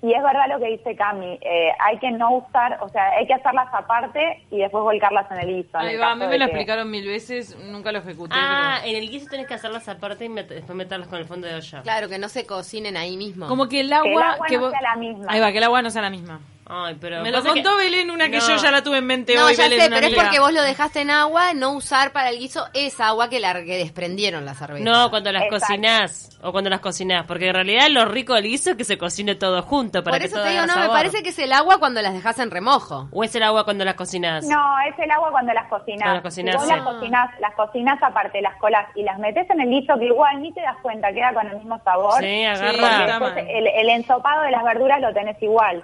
y 0.02 0.12
es 0.14 0.22
verdad 0.22 0.46
lo 0.48 0.58
que 0.58 0.70
dice 0.70 0.96
Cami, 0.96 1.38
eh, 1.42 1.72
hay 1.78 1.98
que 1.98 2.10
no 2.10 2.36
usar, 2.38 2.78
o 2.82 2.88
sea, 2.88 3.10
hay 3.18 3.26
que 3.26 3.34
hacerlas 3.34 3.68
aparte 3.72 4.44
y 4.50 4.58
después 4.58 4.82
volcarlas 4.82 5.30
en 5.30 5.38
el 5.40 5.56
guiso. 5.56 5.78
Ahí 5.78 5.96
va, 5.96 6.12
a 6.12 6.14
mí 6.14 6.26
me 6.26 6.38
lo 6.38 6.46
que- 6.46 6.52
explicaron 6.52 6.90
mil 6.90 7.06
veces, 7.06 7.56
nunca 7.70 7.92
lo 7.92 7.98
ejecuté. 7.98 8.34
Ah, 8.36 8.78
pero- 8.82 8.90
en 8.96 9.02
el 9.02 9.10
guiso 9.10 9.26
tenés 9.30 9.46
que 9.46 9.54
hacerlas 9.54 9.88
aparte 9.88 10.24
y 10.24 10.28
met- 10.28 10.46
después 10.48 10.76
meterlas 10.76 11.08
con 11.08 11.18
el 11.18 11.24
fondo 11.26 11.46
de 11.46 11.54
olla. 11.54 11.82
Claro, 11.82 12.08
que 12.08 12.18
no 12.18 12.28
se 12.28 12.46
cocinen 12.46 12.96
ahí 12.96 13.16
mismo. 13.16 13.46
Como 13.46 13.68
que 13.68 13.80
el 13.80 13.88
Que 13.88 13.94
agua... 13.94 14.10
el 14.10 14.22
agua 14.34 14.46
que 14.46 14.54
no 14.56 14.60
vos- 14.62 14.70
sea 14.72 14.80
la 14.82 14.96
misma. 14.96 15.26
Ahí 15.28 15.40
va, 15.40 15.52
que 15.52 15.58
el 15.58 15.64
agua 15.64 15.82
no 15.82 15.90
sea 15.90 16.02
la 16.02 16.10
misma. 16.10 16.40
Ay, 16.72 16.96
pero 17.00 17.20
Me 17.22 17.32
lo 17.32 17.42
que- 17.42 17.48
contó 17.48 17.76
Belén, 17.76 18.10
una 18.12 18.26
que 18.30 18.38
No. 18.38 18.46
yo 18.48 18.56
ya 18.56 18.70
la 18.70 18.80
tuve 18.82 18.98
en 18.98 19.06
mente 19.06 19.34
No, 19.34 19.46
hoy, 19.46 19.56
ya 19.56 19.64
Belén, 19.64 19.80
sé, 19.80 19.90
pero 19.90 20.06
es 20.06 20.14
porque 20.14 20.38
vos 20.38 20.52
lo 20.52 20.62
dejaste 20.62 21.00
en 21.00 21.10
agua, 21.10 21.52
no 21.52 21.72
usar 21.72 22.12
para 22.12 22.28
el 22.28 22.38
guiso 22.38 22.64
esa 22.74 23.08
agua 23.08 23.28
que 23.28 23.40
la 23.40 23.54
que 23.54 23.76
desprendieron 23.76 24.44
las 24.44 24.58
cervezas. 24.58 24.84
No, 24.84 25.10
cuando 25.10 25.32
las 25.32 25.42
Exacto. 25.42 25.66
cocinás 25.66 26.38
o 26.42 26.52
cuando 26.52 26.70
las 26.70 26.78
cocinás, 26.78 27.26
porque 27.26 27.48
en 27.48 27.54
realidad 27.54 27.88
lo 27.90 28.04
rico 28.04 28.34
del 28.34 28.44
guiso 28.44 28.70
es 28.70 28.76
que 28.76 28.84
se 28.84 28.96
cocine 28.98 29.34
todo 29.34 29.62
junto 29.62 30.04
para 30.04 30.12
Por 30.14 30.20
que 30.20 30.26
eso 30.26 30.36
todo 30.36 30.44
te 30.44 30.50
digo, 30.52 30.66
no, 30.66 30.76
me 30.78 30.88
parece 30.88 31.22
que 31.24 31.30
es 31.30 31.38
el 31.40 31.52
agua 31.52 31.78
cuando 31.78 32.00
las 32.02 32.12
dejas 32.14 32.38
en 32.38 32.50
remojo. 32.52 33.08
o 33.10 33.24
es 33.24 33.34
el 33.34 33.42
agua 33.42 33.64
cuando 33.64 33.84
las 33.84 33.94
cocinás. 33.96 34.44
No, 34.46 34.62
es 34.88 34.96
el 34.98 35.10
agua 35.10 35.30
cuando 35.32 35.52
las 35.52 35.68
cocinás. 35.68 36.02
Cuando 36.02 36.14
las 36.14 36.22
cocinás, 36.22 36.54
Si 36.54 36.58
vos 36.58 36.68
sí. 36.68 36.72
las 36.74 36.82
cocinás, 36.84 37.40
las 37.40 37.54
cocinás 37.56 38.02
aparte, 38.02 38.40
las 38.42 38.56
colas 38.58 38.86
y 38.94 39.02
las 39.02 39.18
metes 39.18 39.50
en 39.50 39.60
el 39.60 39.68
guiso 39.70 39.98
que 39.98 40.04
igual 40.06 40.40
ni 40.40 40.52
te 40.52 40.60
das 40.60 40.76
cuenta, 40.82 41.12
queda 41.12 41.34
con 41.34 41.48
el 41.48 41.56
mismo 41.56 41.80
sabor. 41.82 42.22
Sí, 42.22 42.44
agarra. 42.44 43.34
Sí, 43.34 43.40
el, 43.48 43.66
el 43.66 43.88
ensopado 43.88 44.42
de 44.42 44.52
las 44.52 44.62
verduras 44.62 45.00
lo 45.00 45.12
tenés 45.12 45.42
igual. 45.42 45.82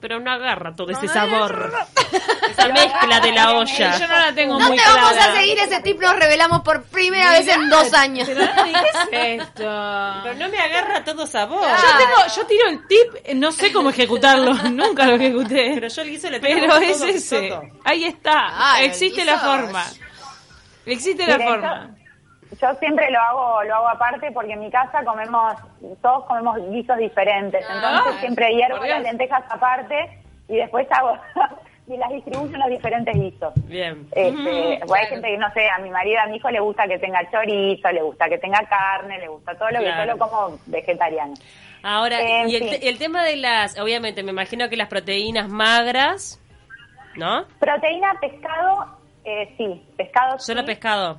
Pero 0.00 0.18
no 0.20 0.30
agarra 0.30 0.74
todo 0.74 0.90
ese 0.92 1.06
sabor. 1.08 1.72
Esa 2.50 2.68
mezcla 2.68 3.20
de 3.20 3.32
la 3.32 3.52
olla. 3.52 3.98
Yo 3.98 4.08
no 4.08 4.18
la 4.18 4.34
tengo 4.34 4.58
No 4.58 4.68
muy 4.68 4.76
te 4.76 4.82
vamos 4.84 5.12
clara. 5.12 5.32
a 5.32 5.36
seguir 5.36 5.58
ese 5.58 5.80
tip, 5.82 6.00
nos 6.00 6.16
revelamos 6.16 6.62
por 6.62 6.82
primera 6.84 7.30
vez 7.30 7.46
en 7.48 7.68
dos 7.68 7.92
años. 7.94 8.26
Pero, 8.28 8.40
¿qué 8.64 8.72
es 8.72 9.40
esto? 9.42 9.54
Pero 10.24 10.34
no 10.36 10.48
me 10.48 10.58
agarra 10.58 11.04
todo 11.04 11.26
sabor. 11.26 11.62
Yo, 11.62 11.98
tengo, 11.98 12.34
yo 12.36 12.46
tiro 12.46 12.68
el 12.68 12.86
tip, 12.88 13.14
eh, 13.24 13.34
no 13.34 13.52
sé 13.52 13.72
cómo 13.72 13.90
ejecutarlo, 13.90 14.52
nunca 14.70 15.06
lo 15.06 15.14
ejecuté. 15.14 15.72
Pero 15.74 15.88
yo 15.88 16.04
le 16.04 16.10
hice 16.10 16.30
le 16.30 16.40
Pero 16.40 16.76
es 16.78 17.00
ese. 17.02 17.58
Ahí 17.84 18.04
está. 18.04 18.82
Existe 18.82 19.24
la 19.24 19.38
forma. 19.38 19.84
Existe 20.86 21.26
la 21.26 21.38
Mire, 21.38 21.50
forma. 21.50 21.90
Yo, 22.60 22.74
siempre 22.76 23.10
lo 23.10 23.20
hago 23.20 23.62
lo 23.64 23.74
hago 23.76 23.88
aparte 23.88 24.30
porque 24.32 24.52
en 24.52 24.60
mi 24.60 24.70
casa 24.70 25.04
comemos, 25.04 25.54
todos 26.02 26.24
comemos 26.24 26.56
guisos 26.70 26.96
diferentes. 26.98 27.60
Entonces 27.60 28.14
Ah, 28.14 28.20
siempre 28.20 28.54
hiervo 28.54 28.84
las 28.84 29.02
lentejas 29.02 29.44
aparte 29.48 30.18
y 30.48 30.56
después 30.56 30.86
hago 30.90 31.16
y 31.86 31.96
las 31.96 32.10
distribuyo 32.10 32.54
en 32.54 32.60
los 32.60 32.70
diferentes 32.70 33.14
guisos. 33.14 33.52
Bien. 33.66 34.06
Este, 34.12 34.80
hay 34.94 35.06
gente 35.06 35.28
que, 35.28 35.38
no 35.38 35.52
sé, 35.52 35.68
a 35.68 35.78
mi 35.78 35.90
marido, 35.90 36.20
a 36.20 36.26
mi 36.26 36.36
hijo 36.36 36.50
le 36.50 36.60
gusta 36.60 36.86
que 36.86 36.98
tenga 36.98 37.20
chorizo, 37.30 37.90
le 37.90 38.02
gusta 38.02 38.28
que 38.28 38.38
tenga 38.38 38.60
carne, 38.68 39.18
le 39.18 39.28
gusta 39.28 39.54
todo 39.56 39.70
lo 39.70 39.80
que 39.80 39.86
yo 39.86 40.04
lo 40.06 40.18
como 40.18 40.58
vegetariano. 40.66 41.34
Ahora, 41.82 42.20
En 42.20 42.48
y 42.48 42.56
el 42.56 42.98
tema 42.98 43.24
de 43.24 43.36
las, 43.36 43.78
obviamente, 43.78 44.22
me 44.22 44.30
imagino 44.30 44.68
que 44.68 44.76
las 44.76 44.88
proteínas 44.88 45.48
magras, 45.48 46.40
¿no? 47.16 47.46
Proteína, 47.58 48.12
pescado, 48.20 48.98
eh, 49.24 49.54
sí, 49.56 49.82
pescado 49.96 50.38
Solo 50.38 50.60
sí. 50.60 50.66
pescado. 50.66 51.18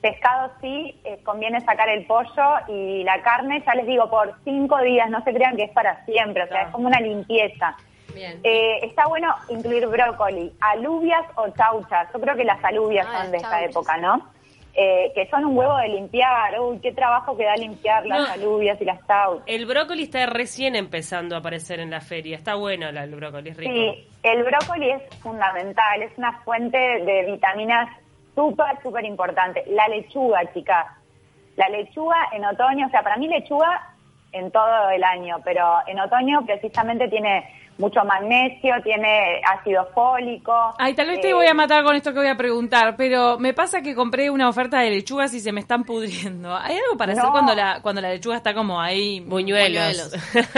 Pescado 0.00 0.50
sí, 0.60 0.98
eh, 1.04 1.18
conviene 1.24 1.60
sacar 1.60 1.88
el 1.90 2.06
pollo 2.06 2.54
y 2.68 3.04
la 3.04 3.20
carne, 3.22 3.62
ya 3.66 3.74
les 3.74 3.86
digo, 3.86 4.08
por 4.08 4.34
cinco 4.44 4.78
días, 4.80 5.10
no 5.10 5.22
se 5.24 5.32
crean 5.34 5.56
que 5.56 5.64
es 5.64 5.70
para 5.72 6.04
siempre, 6.06 6.42
o 6.42 6.46
sea, 6.46 6.54
Claro. 6.56 6.68
es 6.68 6.72
como 6.74 6.86
una 6.88 7.00
limpieza. 7.00 7.76
Bien. 8.14 8.40
Eh, 8.42 8.78
está 8.82 9.06
bueno 9.06 9.32
incluir 9.50 9.86
brócoli, 9.86 10.52
alubias 10.60 11.24
o 11.36 11.48
chauchas. 11.50 12.08
Yo 12.12 12.20
creo 12.20 12.34
que 12.34 12.44
las 12.44 12.62
alubias 12.64 13.06
Ah, 13.08 13.22
son 13.22 13.26
de 13.30 13.32
las 13.38 13.42
esta 13.42 13.50
chauchas. 13.60 13.70
época, 13.70 13.96
¿no? 13.98 14.30
Eh, 14.72 15.12
que 15.14 15.26
son 15.28 15.44
un 15.44 15.56
huevo 15.58 15.76
de 15.78 15.88
limpiar. 15.88 16.58
Uy, 16.60 16.78
qué 16.80 16.92
trabajo 16.92 17.36
que 17.36 17.44
da 17.44 17.54
limpiar 17.56 18.06
las 18.06 18.20
No. 18.20 18.32
alubias 18.32 18.80
y 18.80 18.84
las 18.84 19.04
chauchas. 19.06 19.44
El 19.46 19.66
brócoli 19.66 20.04
está 20.04 20.24
recién 20.26 20.76
empezando 20.76 21.34
a 21.34 21.38
aparecer 21.40 21.78
en 21.80 21.90
la 21.90 22.00
feria. 22.00 22.36
Está 22.36 22.54
bueno 22.54 22.88
el 22.88 23.14
brócoli, 23.14 23.50
es 23.50 23.56
rico. 23.56 23.72
Sí, 23.72 24.08
el 24.22 24.44
brócoli 24.44 24.90
es 24.90 25.02
fundamental, 25.20 26.02
es 26.02 26.16
una 26.16 26.40
fuente 26.42 26.78
de 26.78 27.32
vitaminas 27.32 27.88
súper, 28.40 28.82
súper 28.82 29.04
importante. 29.04 29.64
La 29.68 29.86
lechuga, 29.88 30.40
chicas. 30.54 30.86
La 31.56 31.68
lechuga 31.68 32.16
en 32.32 32.44
otoño, 32.44 32.86
o 32.86 32.90
sea, 32.90 33.02
para 33.02 33.16
mí 33.16 33.28
lechuga 33.28 33.86
en 34.32 34.50
todo 34.50 34.90
el 34.90 35.02
año, 35.04 35.36
pero 35.44 35.62
en 35.86 35.98
otoño 36.00 36.40
precisamente 36.46 37.08
tiene 37.08 37.56
mucho 37.78 38.04
magnesio, 38.04 38.74
tiene 38.84 39.40
ácido 39.58 39.86
fólico. 39.94 40.52
Ay, 40.78 40.94
tal 40.94 41.08
vez 41.08 41.20
te 41.20 41.30
eh, 41.30 41.34
voy 41.34 41.46
a 41.46 41.54
matar 41.54 41.82
con 41.82 41.96
esto 41.96 42.12
que 42.12 42.18
voy 42.18 42.28
a 42.28 42.36
preguntar, 42.36 42.94
pero 42.96 43.38
me 43.38 43.54
pasa 43.54 43.80
que 43.82 43.94
compré 43.94 44.28
una 44.30 44.48
oferta 44.48 44.80
de 44.80 44.90
lechugas 44.90 45.32
y 45.34 45.40
se 45.40 45.50
me 45.50 45.60
están 45.60 45.84
pudriendo. 45.84 46.54
¿Hay 46.56 46.76
algo 46.76 46.96
para 46.98 47.12
hacer 47.12 47.24
cuando 47.30 47.54
la 47.54 47.80
cuando 47.82 48.00
la 48.02 48.10
lechuga 48.10 48.36
está 48.36 48.52
como 48.54 48.80
ahí? 48.80 49.20
Buñuelos. 49.20 50.12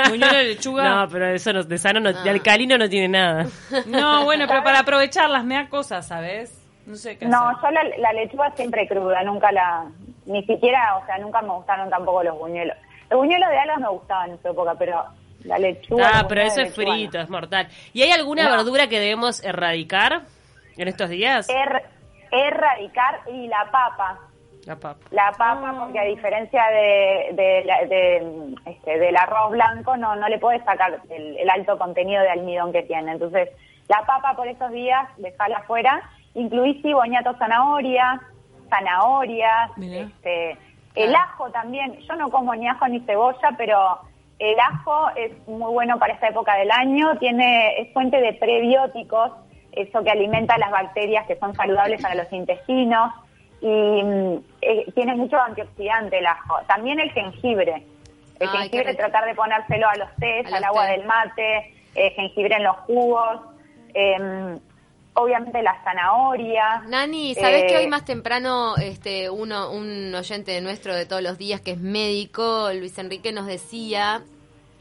Buñuelo 0.08 0.36
de 0.36 0.44
lechuga. 0.44 0.84
No, 0.88 1.08
pero 1.08 1.28
eso 1.28 1.52
no- 1.52 1.62
de 1.64 1.78
sano, 1.78 2.00
no, 2.00 2.12
de 2.12 2.28
Ah. 2.28 2.32
alcalino 2.32 2.76
no 2.76 2.88
tiene 2.88 3.08
nada. 3.08 3.46
No, 3.86 4.24
bueno, 4.24 4.44
pero 4.48 4.62
para 4.64 4.80
aprovecharlas 4.80 5.44
me 5.44 5.54
da 5.54 5.68
cosas, 5.68 6.06
¿sabes? 6.06 6.58
No 6.92 6.96
sé 6.99 7.16
qué 7.16 7.25
No, 7.26 7.49
hacer. 7.49 7.62
yo 7.62 7.70
la, 7.70 7.96
la 7.99 8.12
lechuga 8.12 8.50
siempre 8.50 8.87
cruda, 8.87 9.22
nunca 9.22 9.50
la, 9.50 9.87
ni 10.26 10.44
siquiera, 10.44 10.99
o 10.99 11.06
sea, 11.06 11.16
nunca 11.16 11.40
me 11.40 11.49
gustaron 11.54 11.88
tampoco 11.88 12.22
los 12.22 12.38
buñuelos. 12.38 12.76
Los 13.11 13.18
buñuelos 13.20 13.49
de 13.49 13.58
alas 13.58 13.78
me 13.80 13.88
gustaban 13.88 14.30
en 14.32 14.42
su 14.42 14.49
época, 14.49 14.75
pero 14.78 15.02
la 15.44 15.58
lechuga. 15.58 16.11
Ah, 16.12 16.26
pero 16.28 16.42
eso 16.42 16.61
es 16.61 16.68
lechuga 16.76 16.87
no. 16.88 16.92
frito, 16.94 17.18
es 17.20 17.30
mortal. 17.30 17.68
¿Y 17.94 18.02
hay 18.02 18.11
alguna 18.12 18.44
No. 18.44 18.50
verdura 18.58 18.88
que 18.88 19.00
debemos 19.00 19.42
erradicar 19.42 20.20
en 20.76 20.88
estos 20.88 21.08
días? 21.08 21.49
Er- 21.49 21.82
erradicar 22.30 23.20
y 23.32 23.46
la 23.49 23.64
papa. 23.70 24.18
La 24.66 24.76
papa. 24.76 25.00
La 25.11 25.28
Ah. 25.28 25.32
papa, 25.32 25.75
porque 25.80 25.99
a 25.99 26.04
diferencia 26.04 26.62
de, 26.68 27.30
de 27.32 27.87
de, 27.88 28.54
este, 28.66 28.99
del 28.99 29.16
arroz 29.16 29.50
blanco, 29.52 29.96
no, 29.96 30.14
no 30.16 30.28
le 30.28 30.38
puedes 30.38 30.62
sacar 30.64 31.00
el, 31.11 31.37
el 31.38 31.50
alto 31.50 31.76
contenido 31.78 32.22
de 32.22 32.30
almidón 32.30 32.70
que 32.72 32.82
tiene. 32.82 33.12
Entonces, 33.12 33.49
la 33.88 34.04
papa 34.06 34.34
por 34.37 34.46
esos 34.46 34.70
días, 34.70 35.08
dejala 35.16 35.56
afuera. 35.58 36.02
Incluí 36.34 36.80
sí, 36.82 36.92
boñato 36.92 37.34
zanahoria, 37.38 38.20
zanahoria, 38.68 39.70
Mirá. 39.76 40.02
este, 40.02 40.56
el 40.94 41.14
ajo 41.14 41.50
también. 41.50 41.98
Yo 42.08 42.16
no 42.16 42.30
como 42.30 42.54
ni 42.54 42.68
ajo 42.68 42.88
ni 42.88 43.00
cebolla, 43.00 43.54
pero 43.56 43.98
el 44.38 44.58
ajo 44.58 45.10
es 45.16 45.32
muy 45.46 45.72
bueno 45.72 45.98
para 45.98 46.14
esta 46.14 46.28
época 46.28 46.54
del 46.56 46.70
año. 46.70 47.16
Tiene, 47.18 47.80
es 47.80 47.92
fuente 47.92 48.20
de 48.20 48.32
prebióticos, 48.34 49.32
eso 49.72 50.02
que 50.02 50.10
alimenta 50.10 50.58
las 50.58 50.70
bacterias 50.70 51.26
que 51.26 51.36
son 51.36 51.54
saludables 51.54 52.02
para 52.02 52.14
los 52.14 52.32
intestinos 52.32 53.12
y 53.60 54.02
mm, 54.02 54.38
eh, 54.60 54.92
tiene 54.94 55.14
mucho 55.14 55.40
antioxidante 55.40 56.18
el 56.18 56.26
ajo. 56.26 56.56
También 56.66 56.98
el 56.98 57.10
jengibre. 57.12 57.86
El 58.40 58.48
Ay, 58.48 58.68
jengibre 58.68 58.94
tratar 58.94 59.24
de 59.24 59.34
ponérselo 59.34 59.88
a 59.88 59.96
los 59.96 60.08
tés, 60.16 60.52
A 60.52 60.56
al 60.56 60.64
agua 60.64 60.86
del 60.86 61.04
mate, 61.04 61.72
eh, 61.94 62.10
jengibre 62.16 62.56
en 62.56 62.64
los 62.64 62.76
jugos, 62.78 63.40
em, 63.94 64.58
obviamente 65.14 65.62
la 65.62 65.83
zanahoria. 65.85 66.83
Nani, 66.88 67.35
¿sabés 67.35 67.64
eh, 67.64 67.66
que 67.66 67.76
hoy 67.78 67.87
más 67.87 68.04
temprano 68.04 68.76
este 68.76 69.31
uno 69.31 69.71
un 69.71 70.14
oyente 70.14 70.61
nuestro 70.61 70.95
de 70.95 71.07
todos 71.07 71.23
los 71.23 71.38
días 71.38 71.61
que 71.61 71.73
es 71.73 71.81
médico, 71.81 72.71
Luis 72.73 72.99
Enrique 72.99 73.33
nos 73.33 73.47
decía 73.47 74.23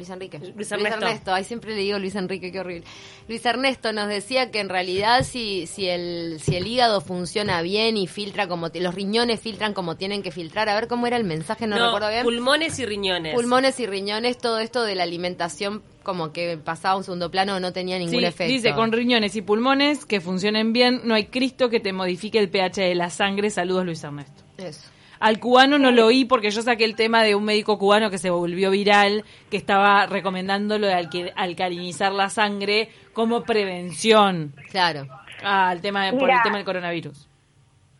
Luis 0.01 0.09
Enrique. 0.09 0.39
Luis 0.55 0.71
Ernesto. 0.71 1.33
Ay, 1.33 1.43
siempre 1.43 1.75
le 1.75 1.81
digo 1.81 1.99
Luis 1.99 2.15
Enrique, 2.15 2.51
qué 2.51 2.59
horrible. 2.59 2.83
Luis 3.27 3.45
Ernesto 3.45 3.93
nos 3.93 4.07
decía 4.09 4.49
que 4.51 4.59
en 4.59 4.69
realidad 4.69 5.23
si, 5.23 5.67
si, 5.67 5.87
el, 5.87 6.39
si 6.41 6.55
el 6.55 6.65
hígado 6.67 7.01
funciona 7.01 7.61
bien 7.61 7.97
y 7.97 8.07
filtra 8.07 8.47
como... 8.47 8.69
Los 8.73 8.95
riñones 8.95 9.39
filtran 9.39 9.73
como 9.73 9.95
tienen 9.97 10.23
que 10.23 10.31
filtrar. 10.31 10.69
A 10.69 10.75
ver 10.75 10.87
cómo 10.87 11.05
era 11.07 11.17
el 11.17 11.23
mensaje, 11.23 11.67
no, 11.67 11.75
recuerdo 11.77 12.09
bien. 12.09 12.23
pulmones 12.23 12.79
y 12.79 12.85
riñones. 12.85 13.35
Pulmones 13.35 13.79
y 13.79 13.85
riñones, 13.85 14.37
todo 14.37 14.59
esto 14.59 14.83
de 14.83 14.95
la 14.95 15.03
alimentación 15.03 15.83
como 16.03 16.33
que 16.33 16.57
pasaba 16.57 16.95
a 16.95 16.97
un 16.97 17.03
segundo 17.03 17.29
plano 17.29 17.59
no 17.59 17.73
tenía 17.73 17.99
ningún 17.99 18.19
Sí, 18.21 18.25
efecto. 18.25 18.51
dice, 18.51 18.73
con 18.73 18.91
riñones 18.91 19.35
y 19.35 19.43
pulmones 19.43 20.05
que 20.05 20.19
funcionen 20.19 20.73
bien, 20.73 21.01
no 21.03 21.13
hay 21.13 21.25
Cristo 21.25 21.69
que 21.69 21.79
te 21.79 21.93
modifique 21.93 22.39
el 22.39 22.49
pH 22.49 22.81
de 22.81 22.95
la 22.95 23.11
sangre. 23.11 23.51
Saludos, 23.51 23.85
Luis 23.85 24.03
Ernesto. 24.03 24.41
Eso. 24.57 24.81
Al 25.21 25.39
cubano 25.39 25.77
no 25.79 25.91
lo 25.91 26.07
oí 26.07 26.25
porque 26.25 26.49
yo 26.51 26.61
saqué 26.61 26.83
el 26.83 26.95
tema 26.95 27.23
de 27.23 27.35
un 27.35 27.45
médico 27.45 27.77
cubano 27.77 28.09
que 28.09 28.17
se 28.17 28.29
volvió 28.29 28.71
viral, 28.71 29.23
que 29.49 29.55
estaba 29.57 30.05
recomendando 30.07 30.77
lo 30.79 30.87
de 30.87 31.31
alcalinizar 31.35 32.11
la 32.11 32.29
sangre 32.29 32.89
como 33.13 33.43
prevención 33.43 34.53
Claro. 34.71 35.05
al 35.43 35.79
tema 35.81 36.05
de- 36.05 36.11
por 36.13 36.23
Mira. 36.23 36.37
el 36.37 36.43
tema 36.43 36.57
del 36.57 36.65
coronavirus. 36.65 37.27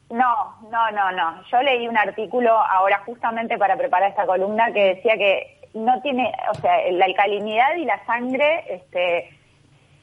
No, 0.10 0.58
no, 0.70 0.92
no, 0.92 1.12
no. 1.12 1.44
Yo 1.50 1.62
leí 1.62 1.88
un 1.88 1.98
artículo 1.98 2.52
ahora 2.60 3.02
justamente 3.06 3.58
para 3.58 3.78
preparar 3.78 4.10
esta 4.10 4.26
columna 4.26 4.74
que 4.74 4.96
decía 4.96 5.14
que 5.16 5.60
no 5.74 6.02
tiene, 6.02 6.34
o 6.52 6.56
sea, 6.56 6.92
la 6.92 7.06
alcalinidad 7.06 7.76
y 7.78 7.86
la 7.86 8.04
sangre 8.06 8.66
este, 8.68 9.30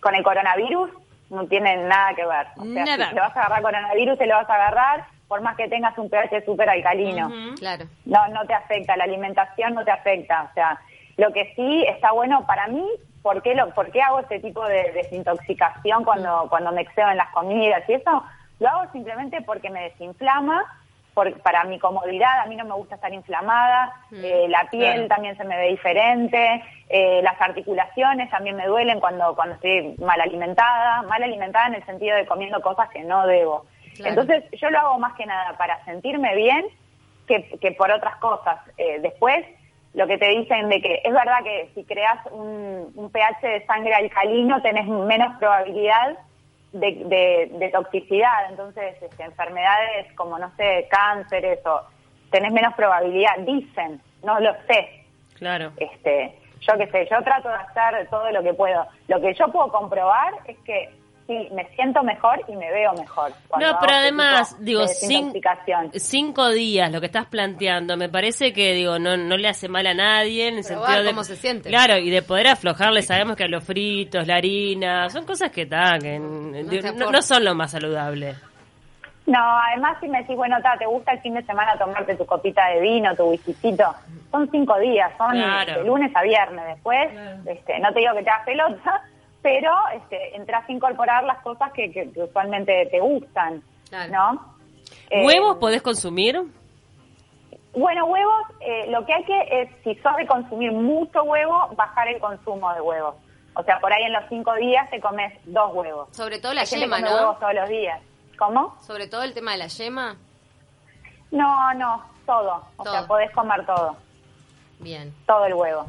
con 0.00 0.14
el 0.14 0.22
coronavirus 0.22 0.88
no 1.30 1.46
tienen 1.46 1.88
nada 1.88 2.14
que 2.14 2.24
ver. 2.24 2.46
O 2.56 2.64
sea, 2.64 2.84
Nada. 2.84 3.08
si 3.08 3.14
te 3.14 3.20
vas 3.20 3.36
a 3.36 3.40
agarrar 3.40 3.62
coronavirus, 3.62 4.18
te 4.18 4.26
lo 4.26 4.34
vas 4.34 4.48
a 4.48 4.54
agarrar 4.54 5.04
por 5.28 5.42
más 5.42 5.56
que 5.56 5.68
tengas 5.68 5.96
un 5.98 6.08
pH 6.08 6.44
súper 6.44 6.70
alcalino. 6.70 7.30
Claro. 7.58 7.84
No, 8.06 8.28
no 8.28 8.46
te 8.46 8.54
afecta, 8.54 8.96
la 8.96 9.04
alimentación 9.04 9.74
no 9.74 9.84
te 9.84 9.90
afecta. 9.90 10.48
O 10.50 10.54
sea, 10.54 10.80
lo 11.18 11.32
que 11.32 11.52
sí 11.54 11.84
está 11.86 12.12
bueno 12.12 12.46
para 12.46 12.66
mí, 12.68 12.84
¿por 13.22 13.42
qué, 13.42 13.54
lo, 13.54 13.68
por 13.74 13.90
qué 13.90 14.00
hago 14.00 14.20
este 14.20 14.40
tipo 14.40 14.64
de 14.66 14.90
desintoxicación 14.92 16.04
cuando, 16.04 16.46
cuando 16.48 16.72
me 16.72 16.80
excedo 16.80 17.10
en 17.10 17.18
las 17.18 17.28
comidas 17.30 17.82
y 17.88 17.94
eso? 17.94 18.24
Lo 18.58 18.68
hago 18.68 18.92
simplemente 18.92 19.42
porque 19.42 19.70
me 19.70 19.82
desinflama, 19.82 20.64
por, 21.18 21.42
para 21.42 21.64
mi 21.64 21.80
comodidad, 21.80 22.42
a 22.42 22.46
mí 22.46 22.54
no 22.54 22.64
me 22.64 22.74
gusta 22.74 22.94
estar 22.94 23.12
inflamada, 23.12 23.92
eh, 24.12 24.46
la 24.48 24.68
piel 24.70 24.92
Claro. 24.92 25.08
también 25.08 25.36
se 25.36 25.42
me 25.42 25.56
ve 25.56 25.70
diferente, 25.70 26.62
eh, 26.88 27.20
las 27.24 27.40
articulaciones 27.40 28.30
también 28.30 28.54
me 28.54 28.68
duelen 28.68 29.00
cuando, 29.00 29.34
cuando 29.34 29.56
estoy 29.56 29.96
mal 29.98 30.20
alimentada, 30.20 31.02
mal 31.02 31.20
alimentada 31.20 31.66
en 31.66 31.74
el 31.74 31.86
sentido 31.86 32.14
de 32.16 32.24
comiendo 32.24 32.60
cosas 32.60 32.88
que 32.90 33.00
no 33.02 33.26
debo. 33.26 33.66
Claro. 33.96 34.10
Entonces 34.10 34.44
yo 34.60 34.70
lo 34.70 34.78
hago 34.78 34.98
más 35.00 35.14
que 35.14 35.26
nada 35.26 35.56
para 35.58 35.84
sentirme 35.86 36.36
bien 36.36 36.64
que, 37.26 37.48
que 37.60 37.72
por 37.72 37.90
otras 37.90 38.14
cosas. 38.18 38.60
Eh, 38.76 39.00
después, 39.00 39.44
lo 39.94 40.06
que 40.06 40.18
te 40.18 40.28
dicen 40.28 40.68
de 40.68 40.80
que 40.80 41.00
es 41.02 41.12
verdad 41.12 41.42
que 41.42 41.68
si 41.74 41.82
creas 41.82 42.24
un, 42.30 42.92
un 42.94 43.10
pH 43.10 43.40
de 43.42 43.66
sangre 43.66 43.92
alcalino 43.92 44.62
tenés 44.62 44.86
menos 44.86 45.36
probabilidad 45.38 46.16
de, 46.72 46.92
de- 47.04 47.50
de 47.58 47.68
toxicidad, 47.70 48.50
entonces 48.50 48.96
este, 49.02 49.22
enfermedades 49.22 50.12
como, 50.14 50.38
no 50.38 50.50
sé, 50.56 50.86
cánceres 50.90 51.64
o 51.66 51.80
tenés 52.30 52.52
menos 52.52 52.74
probabilidad, 52.74 53.38
dicen, 53.38 54.00
no 54.22 54.38
lo 54.40 54.52
sé, 54.66 55.04
Claro. 55.34 55.72
este, 55.78 56.38
yo 56.60 56.74
qué 56.76 56.86
sé, 56.88 57.08
yo 57.10 57.22
trato 57.22 57.48
de 57.48 57.54
hacer 57.54 58.08
todo 58.10 58.30
lo 58.32 58.42
que 58.42 58.52
puedo. 58.52 58.86
Lo 59.06 59.20
que 59.20 59.32
yo 59.34 59.48
puedo 59.48 59.68
comprobar 59.72 60.34
es 60.46 60.58
que 60.58 60.90
sí, 61.28 61.48
me 61.52 61.64
siento 61.76 62.02
mejor 62.02 62.42
y 62.48 62.56
me 62.56 62.68
veo 62.72 62.92
mejor. 62.94 63.30
cuando 63.46 63.70
No, 63.70 63.78
pero 63.80 63.92
además, 63.92 64.50
tipo 64.58 64.62
digo, 64.64 64.86
cinco 65.94 66.48
días, 66.48 66.90
lo 66.90 66.98
que 67.00 67.06
estás 67.06 67.26
planteando, 67.26 67.96
me 67.96 68.08
parece 68.08 68.52
que, 68.52 68.72
digo, 68.72 68.98
no, 68.98 69.16
no 69.16 69.36
le 69.36 69.48
hace 69.48 69.68
mal 69.68 69.86
a 69.86 69.94
nadie 69.94 70.48
en 70.48 70.56
el 70.58 70.64
sentido 70.64 71.02
de... 71.02 71.10
cómo 71.10 71.22
se 71.24 71.36
siente. 71.36 71.68
Claro, 71.68 71.96
y 71.98 72.10
de 72.10 72.22
poder 72.22 72.48
aflojarle, 72.48 73.02
sabemos 73.02 73.36
que 73.36 73.44
a 73.44 73.48
los 73.48 73.62
fritos, 73.62 74.26
la 74.26 74.36
harina, 74.36 75.08
son 75.10 75.24
cosas 75.24 75.50
que, 75.52 75.66
ta, 75.66 75.98
que 76.00 76.16
n- 76.16 76.62
No 76.64 76.70
digo, 76.70 76.82
te 76.82 76.88
no, 76.88 76.88
aportan. 77.04 77.12
no 77.12 77.22
son 77.22 77.44
lo 77.44 77.54
más 77.54 77.70
saludable. 77.70 78.34
No, 79.26 79.38
además 79.70 79.98
si 80.00 80.08
me 80.08 80.20
decís, 80.22 80.34
bueno, 80.36 80.56
ta, 80.62 80.78
¿te 80.78 80.86
gusta 80.86 81.12
el 81.12 81.20
fin 81.20 81.34
de 81.34 81.42
semana 81.42 81.76
tomarte 81.76 82.16
tu 82.16 82.24
copita 82.24 82.66
de 82.68 82.80
vino, 82.80 83.14
tu 83.14 83.24
whiskycito? 83.24 83.84
Son 84.30 84.50
cinco 84.50 84.78
días, 84.78 85.12
son 85.18 85.32
Claro. 85.32 85.74
de 85.80 85.84
lunes 85.84 86.10
a 86.16 86.22
viernes. 86.22 86.64
Después, 86.66 87.10
este, 87.46 87.78
no 87.80 87.92
te 87.92 88.00
digo 88.00 88.14
que 88.14 88.22
te 88.22 88.30
hagas 88.30 88.46
pelota, 88.46 89.02
pero 89.50 89.72
este, 89.94 90.36
entras 90.36 90.68
a 90.68 90.72
incorporar 90.72 91.24
las 91.24 91.38
cosas 91.42 91.72
que, 91.72 91.90
que- 91.90 92.10
que 92.12 92.22
usualmente 92.22 92.86
te 92.90 93.00
gustan, 93.00 93.62
Claro. 93.88 94.12
¿no? 94.12 94.54
Eh, 95.10 95.24
¿Huevos 95.24 95.56
podés 95.56 95.80
consumir? 95.80 96.38
Bueno, 97.74 98.04
huevos, 98.06 98.44
eh, 98.60 98.86
lo 98.90 99.04
que 99.06 99.14
hay 99.14 99.24
que 99.24 99.62
es, 99.62 99.70
si 99.84 99.94
sos 100.02 100.16
de 100.16 100.26
consumir 100.26 100.72
mucho 100.72 101.22
huevo, 101.22 101.68
bajar 101.76 102.08
el 102.08 102.20
consumo 102.20 102.72
de 102.74 102.80
huevos. 102.82 103.14
O 103.54 103.62
sea, 103.62 103.78
por 103.80 103.90
ahí 103.92 104.02
en 104.04 104.12
los 104.12 104.24
cinco 104.28 104.54
días 104.54 104.88
te 104.90 105.00
comes 105.00 105.32
dos 105.44 105.70
huevos. 105.74 106.08
Sobre 106.16 106.38
todo 106.40 106.52
la 106.54 106.64
yema, 106.64 107.00
¿no? 107.00 107.14
huevos 107.14 107.38
todos 107.40 107.54
los 107.54 107.68
días. 107.68 108.00
¿Cómo? 108.38 108.76
Sobre 108.82 109.06
todo 109.08 109.22
el 109.22 109.32
tema 109.34 109.52
de 109.52 109.58
la 109.58 109.66
yema. 109.68 110.16
No, 111.30 111.72
no, 111.74 112.04
todo. 112.26 112.62
O 112.76 112.82
Todo. 112.84 112.92
sea, 112.92 113.06
podés 113.06 113.30
comer 113.32 113.64
todo. 113.66 113.96
Bien. 114.80 115.12
todo 115.26 115.44
el 115.46 115.54
huevo. 115.54 115.86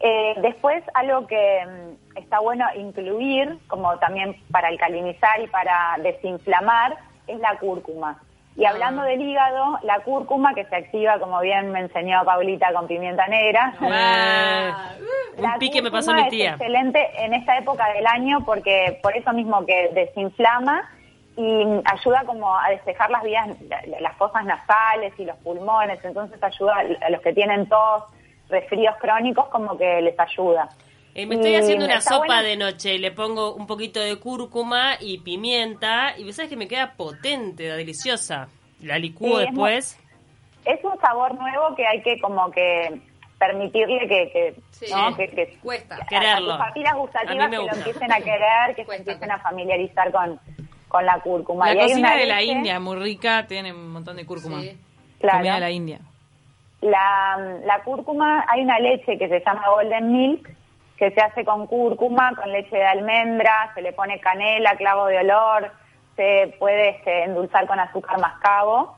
Eh, 0.00 0.34
después, 0.42 0.82
algo 0.94 1.26
que 1.26 1.64
mm, 1.66 2.18
está 2.18 2.38
bueno 2.40 2.64
incluir, 2.76 3.58
como 3.68 3.96
también 3.98 4.36
para 4.50 4.68
alcalinizar 4.68 5.40
y 5.40 5.46
para 5.48 5.96
desinflamar, 6.02 6.96
es 7.26 7.38
la 7.40 7.56
cúrcuma. 7.58 8.18
Y 8.56 8.64
Ah. 8.64 8.70
hablando 8.70 9.02
del 9.02 9.20
hígado, 9.20 9.78
la 9.82 10.00
cúrcuma 10.00 10.54
que 10.54 10.64
se 10.64 10.76
activa, 10.76 11.18
como 11.18 11.40
bien 11.40 11.72
me 11.72 11.80
enseñó 11.80 12.24
Paulita, 12.24 12.72
con 12.72 12.86
pimienta 12.86 13.26
negra. 13.26 13.74
Ah, 13.80 14.90
un 15.38 15.58
pique 15.58 15.82
me 15.82 15.90
pasó 15.90 16.12
mi 16.14 16.22
es 16.22 16.28
tía. 16.28 16.50
excelente 16.52 17.06
en 17.22 17.34
esta 17.34 17.58
época 17.58 17.86
del 17.92 18.06
año 18.06 18.38
porque 18.46 18.98
por 19.02 19.14
eso 19.16 19.32
mismo 19.32 19.64
que 19.66 19.90
desinflama 19.92 20.88
y 21.36 21.64
ayuda 21.84 22.22
como 22.24 22.56
a 22.58 22.70
despejar 22.70 23.10
las 23.10 23.22
vías, 23.22 23.46
la- 23.68 24.00
las 24.00 24.16
fosas 24.16 24.42
nasales 24.46 25.12
y 25.18 25.26
los 25.26 25.36
pulmones, 25.38 26.02
entonces 26.02 26.42
ayuda 26.42 26.76
a 27.02 27.10
los 27.10 27.20
que 27.20 27.34
tienen 27.34 27.68
tos, 27.68 28.04
resfríos 28.48 28.94
crónicos, 29.00 29.48
como 29.48 29.76
que 29.76 30.00
les 30.02 30.18
ayuda. 30.18 30.68
Eh, 31.14 31.24
me 31.26 31.36
estoy 31.36 31.52
Y 31.52 31.56
haciendo 31.56 31.86
una 31.86 32.00
sopa 32.00 32.42
de 32.42 32.56
noche 32.56 32.94
y 32.94 32.98
le 32.98 33.10
pongo 33.10 33.54
un 33.54 33.66
poquito 33.66 34.00
de 34.00 34.16
cúrcuma 34.16 34.96
y 35.00 35.18
pimienta 35.18 36.14
y 36.18 36.30
sabes 36.32 36.50
que 36.50 36.56
me 36.56 36.68
queda 36.68 36.92
potente, 36.94 37.64
deliciosa. 37.74 38.48
La 38.82 38.98
licúo 38.98 39.38
Sí, 39.38 39.44
es 39.44 39.50
después. 39.50 40.00
Es 40.66 40.84
un 40.84 41.00
sabor 41.00 41.34
nuevo 41.34 41.74
que 41.74 41.86
hay 41.86 42.02
que 42.02 42.20
como 42.20 42.50
que 42.50 43.00
permitirle 43.38 44.00
que, 44.08 44.30
que, 44.30 44.54
Sí. 44.70 44.92
¿no? 44.92 45.16
que, 45.16 45.28
que 45.28 45.56
Cuesta. 45.62 45.98
Quererlo. 46.06 46.52
A 46.52 46.72
tus 46.74 46.84
A 46.84 46.94
gustativas 46.94 47.50
que 47.50 47.56
lo 47.56 47.72
empiecen 47.72 48.12
a 48.12 48.18
querer, 48.18 48.74
que 48.76 48.84
se 48.84 48.96
empiecen 48.96 49.30
a 49.30 49.38
familiarizar 49.38 50.12
con, 50.12 50.38
con 50.88 51.06
la 51.06 51.18
cúrcuma. 51.20 51.66
La 51.68 51.74
Y 51.74 51.78
hay 51.78 51.88
cocina 51.88 52.08
una 52.08 52.16
de 52.18 52.26
la 52.26 52.42
India, 52.42 52.78
muy 52.78 52.96
rica, 52.96 53.46
tiene 53.46 53.72
un 53.72 53.90
montón 53.90 54.16
de 54.16 54.26
cúrcuma. 54.26 54.60
Sí. 54.60 54.76
Claro. 55.20 55.38
Comida 55.38 55.54
de 55.54 55.60
la 55.60 55.70
India. 55.70 56.00
La, 56.82 57.58
la 57.64 57.82
cúrcuma, 57.82 58.44
hay 58.48 58.62
una 58.62 58.78
leche 58.78 59.18
que 59.18 59.28
se 59.28 59.40
llama 59.40 59.68
Golden 59.70 60.12
Milk, 60.12 60.50
que 60.96 61.10
se 61.10 61.20
hace 61.20 61.44
con 61.44 61.66
cúrcuma, 61.66 62.34
con 62.34 62.50
leche 62.50 62.76
de 62.76 62.84
almendra, 62.84 63.72
se 63.74 63.82
le 63.82 63.92
pone 63.92 64.20
canela, 64.20 64.76
clavo 64.76 65.06
de 65.06 65.18
olor, 65.18 65.70
se 66.16 66.54
puede 66.58 66.90
este, 66.90 67.24
endulzar 67.24 67.66
con 67.66 67.78
azúcar 67.78 68.18
mascabo, 68.20 68.96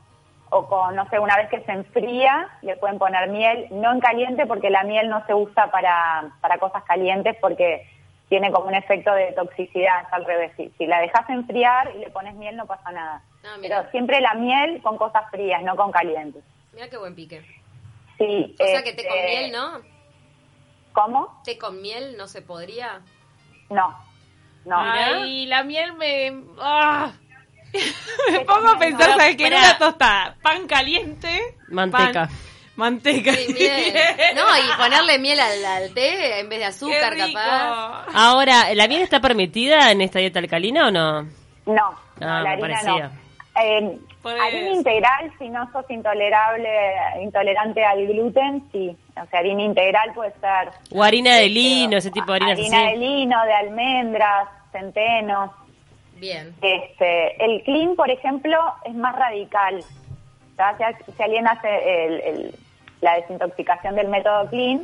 o 0.51 0.67
con, 0.67 0.95
no 0.95 1.07
sé, 1.09 1.19
una 1.19 1.35
vez 1.37 1.49
que 1.49 1.61
se 1.61 1.71
enfría, 1.71 2.49
le 2.61 2.75
pueden 2.77 2.97
poner 2.97 3.29
miel, 3.29 3.67
no 3.71 3.91
en 3.91 3.99
caliente 3.99 4.45
porque 4.47 4.69
la 4.69 4.83
miel 4.83 5.09
no 5.09 5.25
se 5.25 5.33
usa 5.33 5.69
para, 5.69 6.31
para 6.41 6.57
cosas 6.57 6.83
calientes 6.83 7.35
porque 7.39 7.87
tiene 8.29 8.51
como 8.51 8.67
un 8.67 8.75
efecto 8.75 9.13
de 9.13 9.31
toxicidad, 9.33 10.03
es 10.07 10.13
al 10.13 10.25
revés. 10.25 10.51
Si, 10.55 10.69
si 10.77 10.85
la 10.85 11.01
dejas 11.01 11.29
enfriar 11.29 11.91
y 11.95 11.99
le 11.99 12.09
pones 12.09 12.35
miel 12.35 12.55
no 12.55 12.65
pasa 12.65 12.91
nada. 12.91 13.21
Ah. 13.43 13.57
Pero 13.61 13.89
siempre 13.91 14.21
la 14.21 14.35
miel 14.35 14.81
con 14.81 14.97
cosas 14.97 15.29
frías, 15.31 15.61
no 15.63 15.75
con 15.75 15.91
calientes. 15.91 16.43
Mira 16.73 16.89
qué 16.89 16.97
buen 16.97 17.15
pique. 17.15 17.41
Sí. 18.19 18.55
O 18.59 18.65
sea 18.67 18.83
que 18.83 18.93
té 18.93 19.07
con 19.07 19.17
este, 19.17 19.27
miel, 19.39 19.51
¿no? 19.51 19.81
¿Cómo? 20.93 21.41
Té 21.43 21.57
con 21.57 21.81
miel 21.81 22.15
no 22.17 22.27
se 22.27 22.41
podría. 22.41 23.01
No. 23.69 23.97
No. 24.65 24.77
Ay, 24.77 25.45
la 25.47 25.63
miel 25.63 25.93
me... 25.93 26.43
ah. 26.59 27.11
me 28.31 28.39
pongo 28.41 28.67
a 28.69 28.77
pensar, 28.79 29.09
¿no? 29.11 29.15
¿sabes 29.17 29.35
qué? 29.37 29.47
Una 29.47 29.77
tostada, 29.77 30.35
pan 30.41 30.67
caliente... 30.67 31.55
Manteca. 31.69 32.27
pan- 32.27 32.29
manteca. 32.75 33.31
Sí, 33.33 33.53
miel. 33.53 33.93
No, 34.35 34.45
y 34.57 34.77
ponerle 34.77 35.19
miel 35.19 35.39
al, 35.39 35.63
al 35.65 35.93
té 35.93 36.39
en 36.39 36.49
vez 36.49 36.59
de 36.59 36.63
Qué 36.65 36.69
azúcar, 36.69 37.13
rico. 37.13 37.27
capaz. 37.39 38.05
Ahora, 38.13 38.73
¿la 38.73 38.87
miel 38.87 39.01
está 39.03 39.19
permitida 39.21 39.91
en 39.91 40.01
esta 40.01 40.19
dieta 40.19 40.39
alcalina 40.39 40.87
o 40.87 40.91
no? 40.91 41.21
No. 41.67 41.95
Ah, 42.21 42.41
la 42.41 42.43
me 42.43 42.49
harina 42.49 42.67
parecía. 42.67 43.07
no. 43.07 43.28
Eh, 43.63 43.97
harina 44.41 44.69
integral, 44.71 45.31
si 45.39 45.49
no 45.49 45.71
sos 45.71 45.89
intolerable, 45.89 46.69
intolerante 47.21 47.83
al 47.83 48.05
gluten, 48.07 48.63
sí. 48.71 48.95
O 49.21 49.25
sea, 49.27 49.39
harina 49.39 49.63
integral 49.63 50.13
puede 50.13 50.31
ser. 50.39 50.69
O 50.93 51.03
harina 51.03 51.35
de 51.37 51.49
lino, 51.49 51.97
ese 51.97 52.11
tipo 52.11 52.31
de 52.33 52.39
Harina 52.43 52.77
así. 52.85 52.91
de 52.91 52.97
lino, 52.97 53.43
de 53.45 53.53
almendras, 53.53 54.47
centeno. 54.71 55.53
Bien. 56.15 56.53
Este, 56.61 57.43
el 57.43 57.63
clean, 57.63 57.95
por 57.95 58.09
ejemplo, 58.09 58.57
es 58.85 58.93
más 58.95 59.15
radical. 59.15 59.81
Si, 61.05 61.11
si 61.13 61.23
alguien 61.23 61.47
hace 61.47 62.05
el- 62.05 62.21
el- 62.21 62.55
la 63.01 63.15
desintoxicación 63.15 63.95
del 63.95 64.09
método 64.09 64.49
clean, 64.49 64.83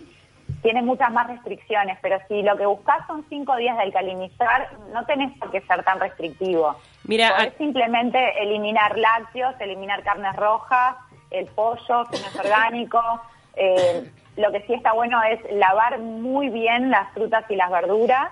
tiene 0.66 0.82
muchas 0.82 1.12
más 1.12 1.28
restricciones, 1.28 1.98
pero 2.02 2.18
si 2.28 2.42
lo 2.42 2.58
que 2.58 2.66
buscas 2.66 3.06
son 3.06 3.24
cinco 3.30 3.56
días 3.56 3.78
de 3.78 3.84
alcalinizar, 3.84 4.68
no 4.92 5.06
tenés 5.06 5.32
por 5.38 5.52
qué 5.52 5.62
ser 5.62 5.84
tan 5.84 6.00
restrictivo. 6.00 6.76
Mira, 7.04 7.36
Podés 7.36 7.54
a- 7.54 7.58
simplemente 7.58 8.44
eliminar 8.44 8.98
lácteos, 8.98 9.54
eliminar 9.60 10.02
carnes 10.04 10.36
rojas, 10.36 10.96
el 11.30 11.46
pollo, 11.48 12.06
que 12.12 12.20
no 12.20 12.28
es 12.28 12.36
orgánico. 12.40 13.00
Eh, 13.58 14.12
lo 14.36 14.52
que 14.52 14.60
sí 14.68 14.74
está 14.74 14.92
bueno 14.92 15.18
es 15.24 15.40
lavar 15.54 16.00
muy 16.00 16.50
bien 16.50 16.92
las 16.92 17.10
frutas 17.14 17.46
y 17.50 17.56
las 17.56 17.72
verduras, 17.72 18.30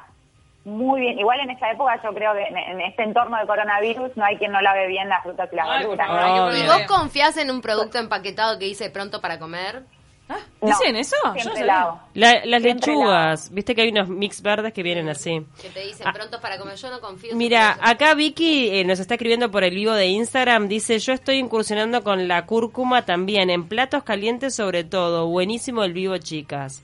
muy 0.66 1.00
bien. 1.00 1.18
Igual 1.18 1.40
en 1.40 1.50
esta 1.52 1.72
época 1.72 1.98
yo 2.04 2.14
creo 2.14 2.34
que 2.34 2.44
en, 2.44 2.58
en 2.58 2.82
este 2.82 3.04
entorno 3.04 3.38
de 3.38 3.48
coronavirus 3.48 4.12
no 4.18 4.26
hay 4.26 4.36
quien 4.38 4.52
no 4.52 4.60
lave 4.60 4.88
bien 4.88 5.08
las 5.08 5.24
frutas 5.24 5.48
y 5.54 5.56
las 5.56 5.66
Ay, 5.70 5.78
verduras. 5.88 6.10
¿no? 6.10 6.58
¿Y 6.58 6.68
vos 6.68 6.82
confías 6.90 7.38
en 7.38 7.52
un 7.52 7.62
producto 7.62 8.00
empaquetado 8.00 8.60
que 8.60 8.66
dice 8.66 8.90
pronto 8.90 9.22
para 9.22 9.40
comer? 9.40 9.84
Ah, 10.30 10.38
No, 10.62 10.68
¿Dicen 10.70 10.96
eso? 10.96 11.16
Yo 11.24 11.28
no 11.30 11.34
Siempre 11.34 11.60
sabía. 11.60 11.74
lavo. 11.74 12.00
La- 12.14 12.46
las 12.46 12.62
Siempre 12.64 12.94
lechugas, 12.94 13.54
viste 13.54 13.76
que 13.76 13.82
hay 13.82 13.90
unos 13.90 14.08
mix 14.08 14.42
verdes 14.42 14.72
que 14.74 14.82
vienen 14.82 15.10
así. 15.10 15.46
Que 15.62 15.70
te 15.70 15.82
dicen 15.82 16.08
Ah. 16.08 16.14
pronto 16.14 16.40
para 16.40 16.58
comer. 16.58 16.76
Yo 16.78 16.90
no 16.90 17.02
confío 17.02 17.32
en 17.32 17.38
Mira, 17.38 17.78
acá 17.82 18.14
Vicky 18.16 18.70
eh, 18.70 18.86
nos 18.86 19.00
está 19.00 19.16
escribiendo 19.16 19.52
por 19.52 19.64
el 19.66 19.76
vivo 19.76 19.92
de 19.92 20.08
Instagram, 20.08 20.68
dice, 20.70 20.98
yo 21.00 21.12
estoy 21.12 21.36
incursionando 21.38 22.04
con 22.04 22.28
la 22.30 22.46
cúrcuma 22.46 23.04
también, 23.04 23.50
en 23.50 23.68
platos 23.68 24.04
calientes 24.04 24.56
sobre 24.56 24.86
todo, 24.86 25.28
buenísimo 25.28 25.84
el 25.84 25.92
vivo, 25.92 26.18
chicas. 26.18 26.84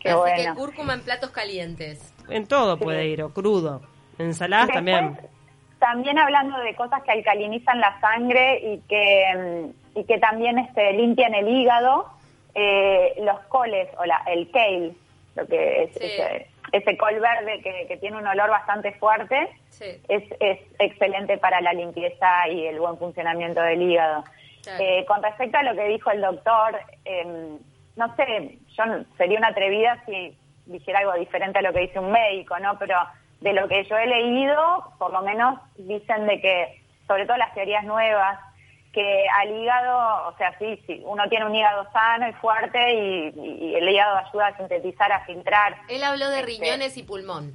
Qué 0.00 0.08
Así 0.10 0.18
bueno. 0.18 0.54
que 0.54 0.60
cúrcuma 0.60 0.94
en 0.94 1.02
platos 1.02 1.30
calientes. 1.30 2.12
En 2.28 2.46
todo 2.48 2.76
puede 2.76 3.06
ir, 3.06 3.22
o 3.22 3.32
crudo. 3.32 3.82
Ensaladas 4.18 4.66
Después, 4.66 4.84
también. 4.84 5.20
También 5.78 6.18
hablando 6.18 6.58
de 6.58 6.74
cosas 6.74 7.02
que 7.04 7.12
alcalinizan 7.12 7.80
la 7.80 8.00
sangre 8.00 8.58
y 8.74 8.78
que, 8.88 9.24
mm, 9.94 9.98
y 10.00 10.04
que 10.04 10.18
también 10.18 10.58
este, 10.58 10.92
limpian 10.94 11.34
el 11.34 11.48
hígado, 11.48 12.06
eh, 12.54 13.14
los 13.20 13.38
coles 13.46 13.88
o 13.98 14.04
la, 14.04 14.22
el 14.26 14.50
kale, 14.50 14.92
lo 15.36 15.46
que 15.46 15.84
es 15.84 15.92
Sí. 15.94 16.04
ese, 16.04 16.46
ese 16.72 16.96
col 16.96 17.18
verde 17.20 17.60
que, 17.62 17.86
que 17.88 17.96
tiene 17.98 18.16
un 18.16 18.26
olor 18.26 18.50
bastante 18.50 18.92
fuerte, 18.92 19.48
Sí. 19.70 19.86
es, 20.08 20.22
es 20.40 20.58
excelente 20.78 21.38
para 21.38 21.60
la 21.60 21.72
limpieza 21.72 22.48
y 22.48 22.66
el 22.66 22.78
buen 22.80 22.98
funcionamiento 22.98 23.60
del 23.62 23.82
hígado. 23.82 24.24
Claro. 24.62 24.82
Eh, 24.84 25.04
con 25.06 25.22
respecto 25.22 25.58
a 25.58 25.62
lo 25.62 25.74
que 25.74 25.88
dijo 25.88 26.10
el 26.10 26.20
doctor, 26.20 26.78
em, 27.04 27.58
no 27.96 28.16
sé, 28.16 28.58
yo 28.76 28.84
sería 29.16 29.38
una 29.38 29.48
atrevida 29.48 30.02
si 30.06 30.36
dijera 30.66 31.00
algo 31.00 31.14
diferente 31.14 31.58
a 31.58 31.62
lo 31.62 31.72
que 31.72 31.80
dice 31.80 31.98
un 31.98 32.12
médico, 32.12 32.58
¿no? 32.60 32.78
Pero 32.78 32.96
de 33.40 33.52
lo 33.52 33.66
que 33.66 33.82
yo 33.84 33.96
he 33.98 34.06
leído, 34.06 34.84
por 34.98 35.12
lo 35.12 35.20
menos 35.22 35.58
dicen 35.76 36.26
de 36.26 36.40
que, 36.40 36.80
sobre 37.08 37.26
todo 37.26 37.36
las 37.38 37.52
teorías 37.54 37.82
nuevas, 37.84 38.38
que 38.92 39.24
al 39.40 39.50
hígado, 39.50 40.28
o 40.28 40.36
sea, 40.36 40.56
sí, 40.58 40.78
sí, 40.86 41.02
uno 41.06 41.24
tiene 41.30 41.46
un 41.46 41.54
hígado 41.54 41.86
sano 41.92 42.28
y 42.28 42.32
fuerte 42.34 42.78
y, 42.94 43.32
y 43.36 43.74
el 43.74 43.88
hígado 43.88 44.18
ayuda 44.18 44.48
a 44.48 44.56
sintetizar, 44.58 45.10
a 45.12 45.24
filtrar. 45.24 45.76
Él 45.88 46.04
habló 46.04 46.28
de 46.28 46.40
Este, 46.40 46.46
riñones 46.46 46.96
y 46.98 47.02
pulmón. 47.02 47.52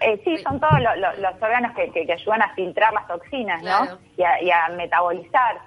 Eh, 0.00 0.20
sí, 0.24 0.36
son 0.38 0.58
todos 0.60 0.80
lo- 0.80 0.96
lo- 0.96 1.16
los 1.16 1.34
órganos 1.40 1.74
que, 1.74 1.90
que- 1.92 2.04
que 2.04 2.12
ayudan 2.12 2.42
a 2.42 2.52
filtrar 2.54 2.92
las 2.92 3.06
toxinas, 3.06 3.62
Claro. 3.62 3.84
¿no? 3.92 3.98
Y 4.16 4.22
a, 4.24 4.42
y 4.42 4.50
a 4.50 4.68
metabolizar. 4.70 5.58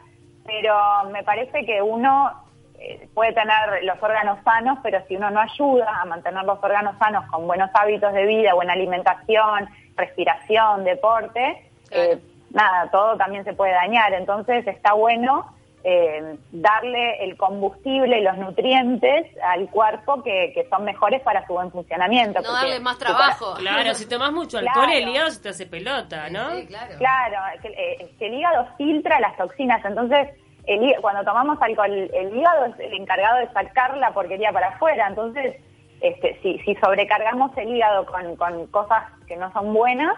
Pero 0.45 0.75
me 1.11 1.23
parece 1.23 1.65
que 1.65 1.81
uno 1.81 2.31
eh, 2.79 3.07
puede 3.13 3.33
tener 3.33 3.83
los 3.83 4.01
órganos 4.03 4.39
sanos, 4.43 4.79
pero 4.83 5.01
si 5.07 5.15
uno 5.15 5.29
no 5.31 5.39
ayuda 5.41 6.01
a 6.01 6.05
mantener 6.05 6.43
los 6.43 6.61
órganos 6.63 6.95
sanos 6.99 7.25
con 7.31 7.47
buenos 7.47 7.69
hábitos 7.73 8.13
de 8.13 8.25
vida, 8.25 8.53
buena 8.53 8.73
alimentación, 8.73 9.67
respiración, 9.95 10.83
deporte, 10.83 11.69
Claro. 11.89 12.03
eh, 12.13 12.19
nada, 12.51 12.89
todo 12.91 13.17
también 13.17 13.43
se 13.43 13.53
puede 13.53 13.73
dañar. 13.73 14.13
Entonces 14.13 14.65
está 14.67 14.93
bueno 14.93 15.53
eh, 15.83 16.37
darle 16.51 17.23
el 17.23 17.37
combustible 17.37 18.19
y 18.19 18.23
los 18.23 18.37
nutrientes 18.37 19.27
al 19.43 19.69
cuerpo 19.69 20.21
que, 20.23 20.51
que 20.53 20.67
son 20.69 20.83
mejores 20.83 21.21
para 21.21 21.45
su 21.47 21.53
buen 21.53 21.71
funcionamiento. 21.71 22.41
No 22.41 22.51
darle 22.51 22.79
más 22.79 22.97
trabajo. 22.97 23.53
Claro, 23.57 23.93
si 23.93 24.07
tomas 24.07 24.31
mucho 24.31 24.57
alcohol, 24.57 24.85
Claro. 24.85 24.91
el 24.91 25.07
hígado 25.09 25.29
se 25.31 25.41
te 25.41 25.49
hace 25.49 25.65
pelota, 25.65 26.29
¿no? 26.29 26.51
Sí, 26.51 26.67
claro. 26.67 26.95
Claro, 26.97 27.37
es 27.55 27.61
que, 27.61 27.67
eh, 27.69 27.97
es 27.99 28.09
que 28.17 28.27
el 28.27 28.33
hígado 28.33 28.67
filtra 28.77 29.19
las 29.19 29.37
toxinas, 29.37 29.83
entonces 29.85 30.27
el, 30.65 30.95
cuando 31.01 31.23
tomamos 31.23 31.57
alcohol, 31.61 31.91
el 31.91 32.35
hígado 32.37 32.65
es 32.65 32.79
el 32.79 32.93
encargado 32.93 33.37
de 33.39 33.47
sacar 33.53 33.95
la 33.97 34.11
porquería 34.11 34.51
para 34.51 34.67
afuera, 34.69 35.07
entonces 35.07 35.55
este, 36.01 36.39
si, 36.41 36.59
si 36.59 36.75
sobrecargamos 36.75 37.55
el 37.57 37.75
hígado 37.75 38.05
con, 38.05 38.35
con 38.35 38.67
cosas 38.67 39.03
que 39.27 39.35
no 39.35 39.51
son 39.53 39.73
buenas, 39.73 40.15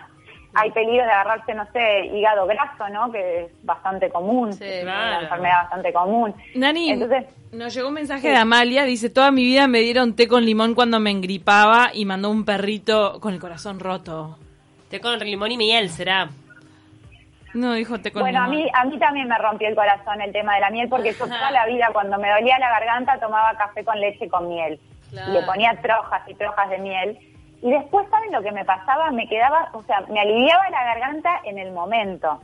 hay 0.54 0.72
peligro 0.72 1.06
de 1.06 1.12
agarrarse, 1.12 1.54
no 1.54 1.66
sé, 1.72 2.06
hígado 2.14 2.46
graso, 2.46 2.90
¿no? 2.90 3.12
Que 3.12 3.46
es 3.46 3.52
bastante 3.66 4.10
común, 4.10 4.52
Sí, 4.54 4.64
es 4.66 4.84
claro. 4.84 5.10
una 5.18 5.22
enfermedad 5.22 5.62
bastante 5.64 5.94
común. 5.94 6.36
Nani, 6.56 6.92
Entonces, 6.92 7.26
nos 7.54 7.74
llegó 7.74 7.88
un 7.88 7.94
mensaje 7.94 8.30
de 8.30 8.36
Amalia, 8.38 8.84
dice, 8.84 9.10
toda 9.10 9.32
mi 9.32 9.44
vida 9.44 9.68
me 9.68 9.80
dieron 9.80 10.16
té 10.16 10.28
con 10.28 10.44
limón 10.46 10.76
cuando 10.76 11.00
me 11.00 11.12
engripaba 11.12 11.92
y 11.94 12.06
mandó 12.06 12.30
un 12.30 12.44
perrito 12.46 13.20
con 13.22 13.34
el 13.34 13.40
corazón 13.40 13.80
roto. 13.80 14.38
Té 14.90 15.00
con 15.00 15.18
limón 15.20 15.52
y 15.52 15.58
miel, 15.58 15.90
será. 15.90 16.30
No, 17.54 17.74
dijo 17.74 18.00
té 18.00 18.12
con 18.12 18.22
Bueno, 18.22 18.44
a 18.44 18.48
limón. 18.48 18.64
mí, 18.66 18.72
a 18.74 18.86
mí 18.86 18.98
también 18.98 19.28
me 19.28 19.38
rompió 19.38 19.68
el 19.68 19.76
corazón 19.76 20.22
el 20.22 20.32
tema 20.32 20.56
de 20.56 20.62
la 20.62 20.70
miel, 20.70 20.88
porque 20.90 21.12
yo 21.14 21.26
toda 21.26 21.52
la 21.52 21.66
vida 21.66 21.90
cuando 21.92 22.18
me 22.18 22.30
dolía 22.30 22.58
la 22.60 22.70
garganta 22.70 23.20
tomaba 23.20 23.56
café 23.58 23.84
con 23.84 24.00
leche 24.00 24.30
con 24.30 24.48
miel. 24.48 24.80
Claro. 25.10 25.32
Y 25.32 25.34
le 25.34 25.44
ponía 25.44 25.78
trojas 25.82 26.22
y 26.30 26.34
trojas 26.36 26.70
de 26.70 26.78
miel. 26.78 27.18
Y 27.62 27.72
después, 27.72 28.08
¿saben 28.10 28.32
lo 28.32 28.42
que 28.42 28.52
me 28.52 28.66
pasaba? 28.66 29.12
Me 29.12 29.28
quedaba, 29.28 29.70
o 29.74 29.84
sea, 29.84 30.02
me 30.10 30.20
aliviaba 30.20 30.70
la 30.70 30.84
garganta 30.84 31.42
en 31.44 31.60
el 31.60 31.72
momento. 31.72 32.40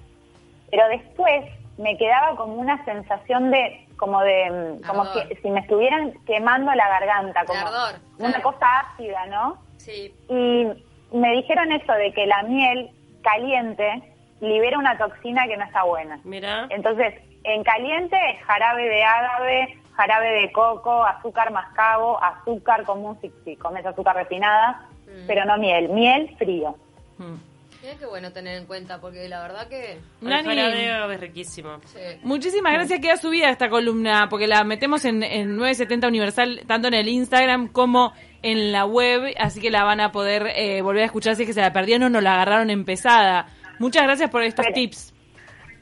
Pero 0.69 0.87
después 0.89 1.45
me 1.77 1.97
quedaba 1.97 2.35
como 2.35 2.55
una 2.55 2.83
sensación 2.85 3.49
de, 3.51 3.87
como 3.97 4.21
de, 4.21 4.77
mm, 4.79 4.87
como 4.87 5.01
Ardor. 5.01 5.27
que 5.27 5.35
si 5.37 5.49
me 5.49 5.61
estuvieran 5.61 6.13
quemando 6.25 6.73
la 6.73 6.87
garganta, 6.87 7.45
como 7.45 7.59
ardor, 7.59 7.99
una 8.19 8.41
cosa 8.41 8.65
ácida, 8.79 9.25
¿no? 9.27 9.57
Sí. 9.77 10.13
Y 10.29 10.67
me 11.15 11.31
dijeron 11.33 11.71
eso 11.71 11.93
de 11.93 12.13
que 12.13 12.27
la 12.27 12.43
miel 12.43 12.91
caliente 13.23 14.03
libera 14.39 14.77
una 14.77 14.97
toxina 14.97 15.47
que 15.47 15.57
no 15.57 15.65
está 15.65 15.83
buena. 15.83 16.19
Mira. 16.23 16.67
Entonces, 16.69 17.15
en 17.43 17.63
caliente 17.63 18.17
es 18.31 18.45
jarabe 18.45 18.87
de 18.87 19.03
ágave, 19.03 19.79
jarabe 19.95 20.29
de 20.41 20.51
coco, 20.51 21.03
azúcar 21.05 21.51
mascabo, 21.51 22.21
azúcar 22.23 22.83
común 22.83 23.17
si, 23.21 23.31
si 23.43 23.55
comes 23.55 23.85
azúcar 23.85 24.15
refinada, 24.15 24.85
Mm. 25.07 25.27
pero 25.27 25.45
no 25.45 25.57
miel, 25.57 25.89
miel 25.89 26.35
frío. 26.37 26.75
Mm. 27.17 27.35
Mira 27.81 27.99
qué 27.99 28.05
bueno 28.05 28.31
tener 28.33 28.57
en 28.57 28.65
cuenta, 28.65 28.99
porque 28.99 29.29
la 29.29 29.41
verdad 29.43 29.67
que... 29.69 29.93
El 30.21 30.27
Nani, 30.27 30.59
agave 30.59 31.15
es 31.15 31.21
riquísimo. 31.21 31.79
sí. 31.85 31.99
Muchísimas 32.23 32.73
gracias, 32.73 32.99
queda 32.99 33.17
subida 33.17 33.49
esta 33.49 33.69
columna, 33.69 34.27
porque 34.29 34.47
la 34.47 34.63
metemos 34.65 35.05
en, 35.05 35.23
en 35.23 35.55
970 35.55 36.07
Universal, 36.07 36.61
tanto 36.67 36.87
en 36.89 36.95
el 36.95 37.07
Instagram 37.07 37.69
como 37.69 38.11
en 38.41 38.71
la 38.71 38.85
web, 38.85 39.33
así 39.39 39.61
que 39.61 39.69
la 39.71 39.83
van 39.83 39.99
a 40.01 40.11
poder 40.11 40.47
eh, 40.55 40.81
volver 40.81 41.03
a 41.03 41.05
escuchar 41.05 41.35
si 41.35 41.43
es 41.43 41.47
que 41.47 41.53
se 41.53 41.61
la 41.61 41.71
perdieron 41.71 42.03
o 42.03 42.09
no 42.09 42.19
la 42.19 42.33
agarraron 42.33 42.69
empezada. 42.71 43.47
Muchas 43.79 44.03
gracias 44.03 44.29
por 44.31 44.43
estos 44.43 44.65
Pero- 44.65 44.75
tips. 44.75 45.13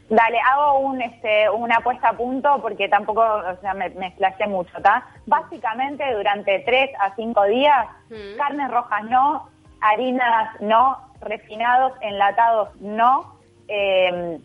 Dale, 0.08 0.38
hago 0.40 0.80
un, 0.80 1.02
este, 1.02 1.50
una 1.50 1.80
puesta 1.80 2.10
a 2.10 2.14
punto 2.14 2.60
porque 2.62 2.88
tampoco, 2.88 3.22
o 3.22 3.56
sea, 3.62 3.74
me, 3.74 3.90
me 3.90 4.08
explayé 4.08 4.46
mucho, 4.48 4.78
¿está? 4.78 5.04
Básicamente 5.26 6.04
durante 6.14 6.60
tres 6.60 6.92
a 7.00 7.16
cinco 7.16 7.44
días, 7.46 7.88
Mm. 8.10 8.38
carnes 8.38 8.70
rojas 8.70 9.04
no, 9.06 9.50
harinas 9.82 10.62
no, 10.62 10.98
refinados, 11.22 11.94
enlatados 12.02 12.70
no, 12.82 13.36
eh, 13.68 14.38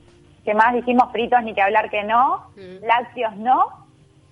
¿qué 0.46 0.55
más 0.55 0.73
dijimos? 0.73 1.12
Fritos 1.12 1.42
ni 1.42 1.53
que 1.55 1.61
hablar 1.61 1.90
que 1.90 2.05
no, 2.05 2.46
Mm. 2.57 2.85
lácteos 2.87 3.37
no, 3.37 3.68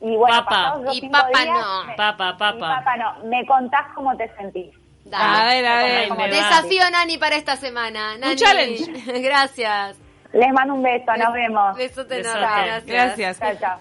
y 0.00 0.16
bueno, 0.16 0.44
Papa. 0.46 0.80
Y 0.92 1.00
cinco 1.00 1.12
papa 1.18 1.28
días, 1.42 1.46
no. 1.58 1.84
me- 1.84 1.94
Papa, 1.94 2.36
papa. 2.38 2.54
y 2.56 2.60
papa 2.60 2.96
no, 2.96 3.24
me 3.24 3.44
contás 3.44 3.84
cómo 3.94 4.16
te 4.16 4.34
sentís. 4.36 4.74
Dale. 5.04 5.24
A 5.40 5.44
ver, 5.44 5.66
a 5.66 6.14
ver. 6.16 6.30
Desafío 6.30 6.88
Nani 6.90 7.18
para 7.18 7.36
esta 7.36 7.56
semana. 7.56 8.16
Nani. 8.16 8.36
challenge. 8.36 8.84
Gracias. 9.22 9.98
Les 10.32 10.52
mando 10.52 10.74
un 10.74 10.82
beso, 10.82 11.16
nos 11.16 11.32
vemos. 11.32 11.76
Besote 11.76 12.16
Besote. 12.16 12.38
enorme. 12.38 12.66
Gracias. 12.66 12.86
Gracias. 12.86 13.38
Chao, 13.38 13.56
chao. 13.58 13.80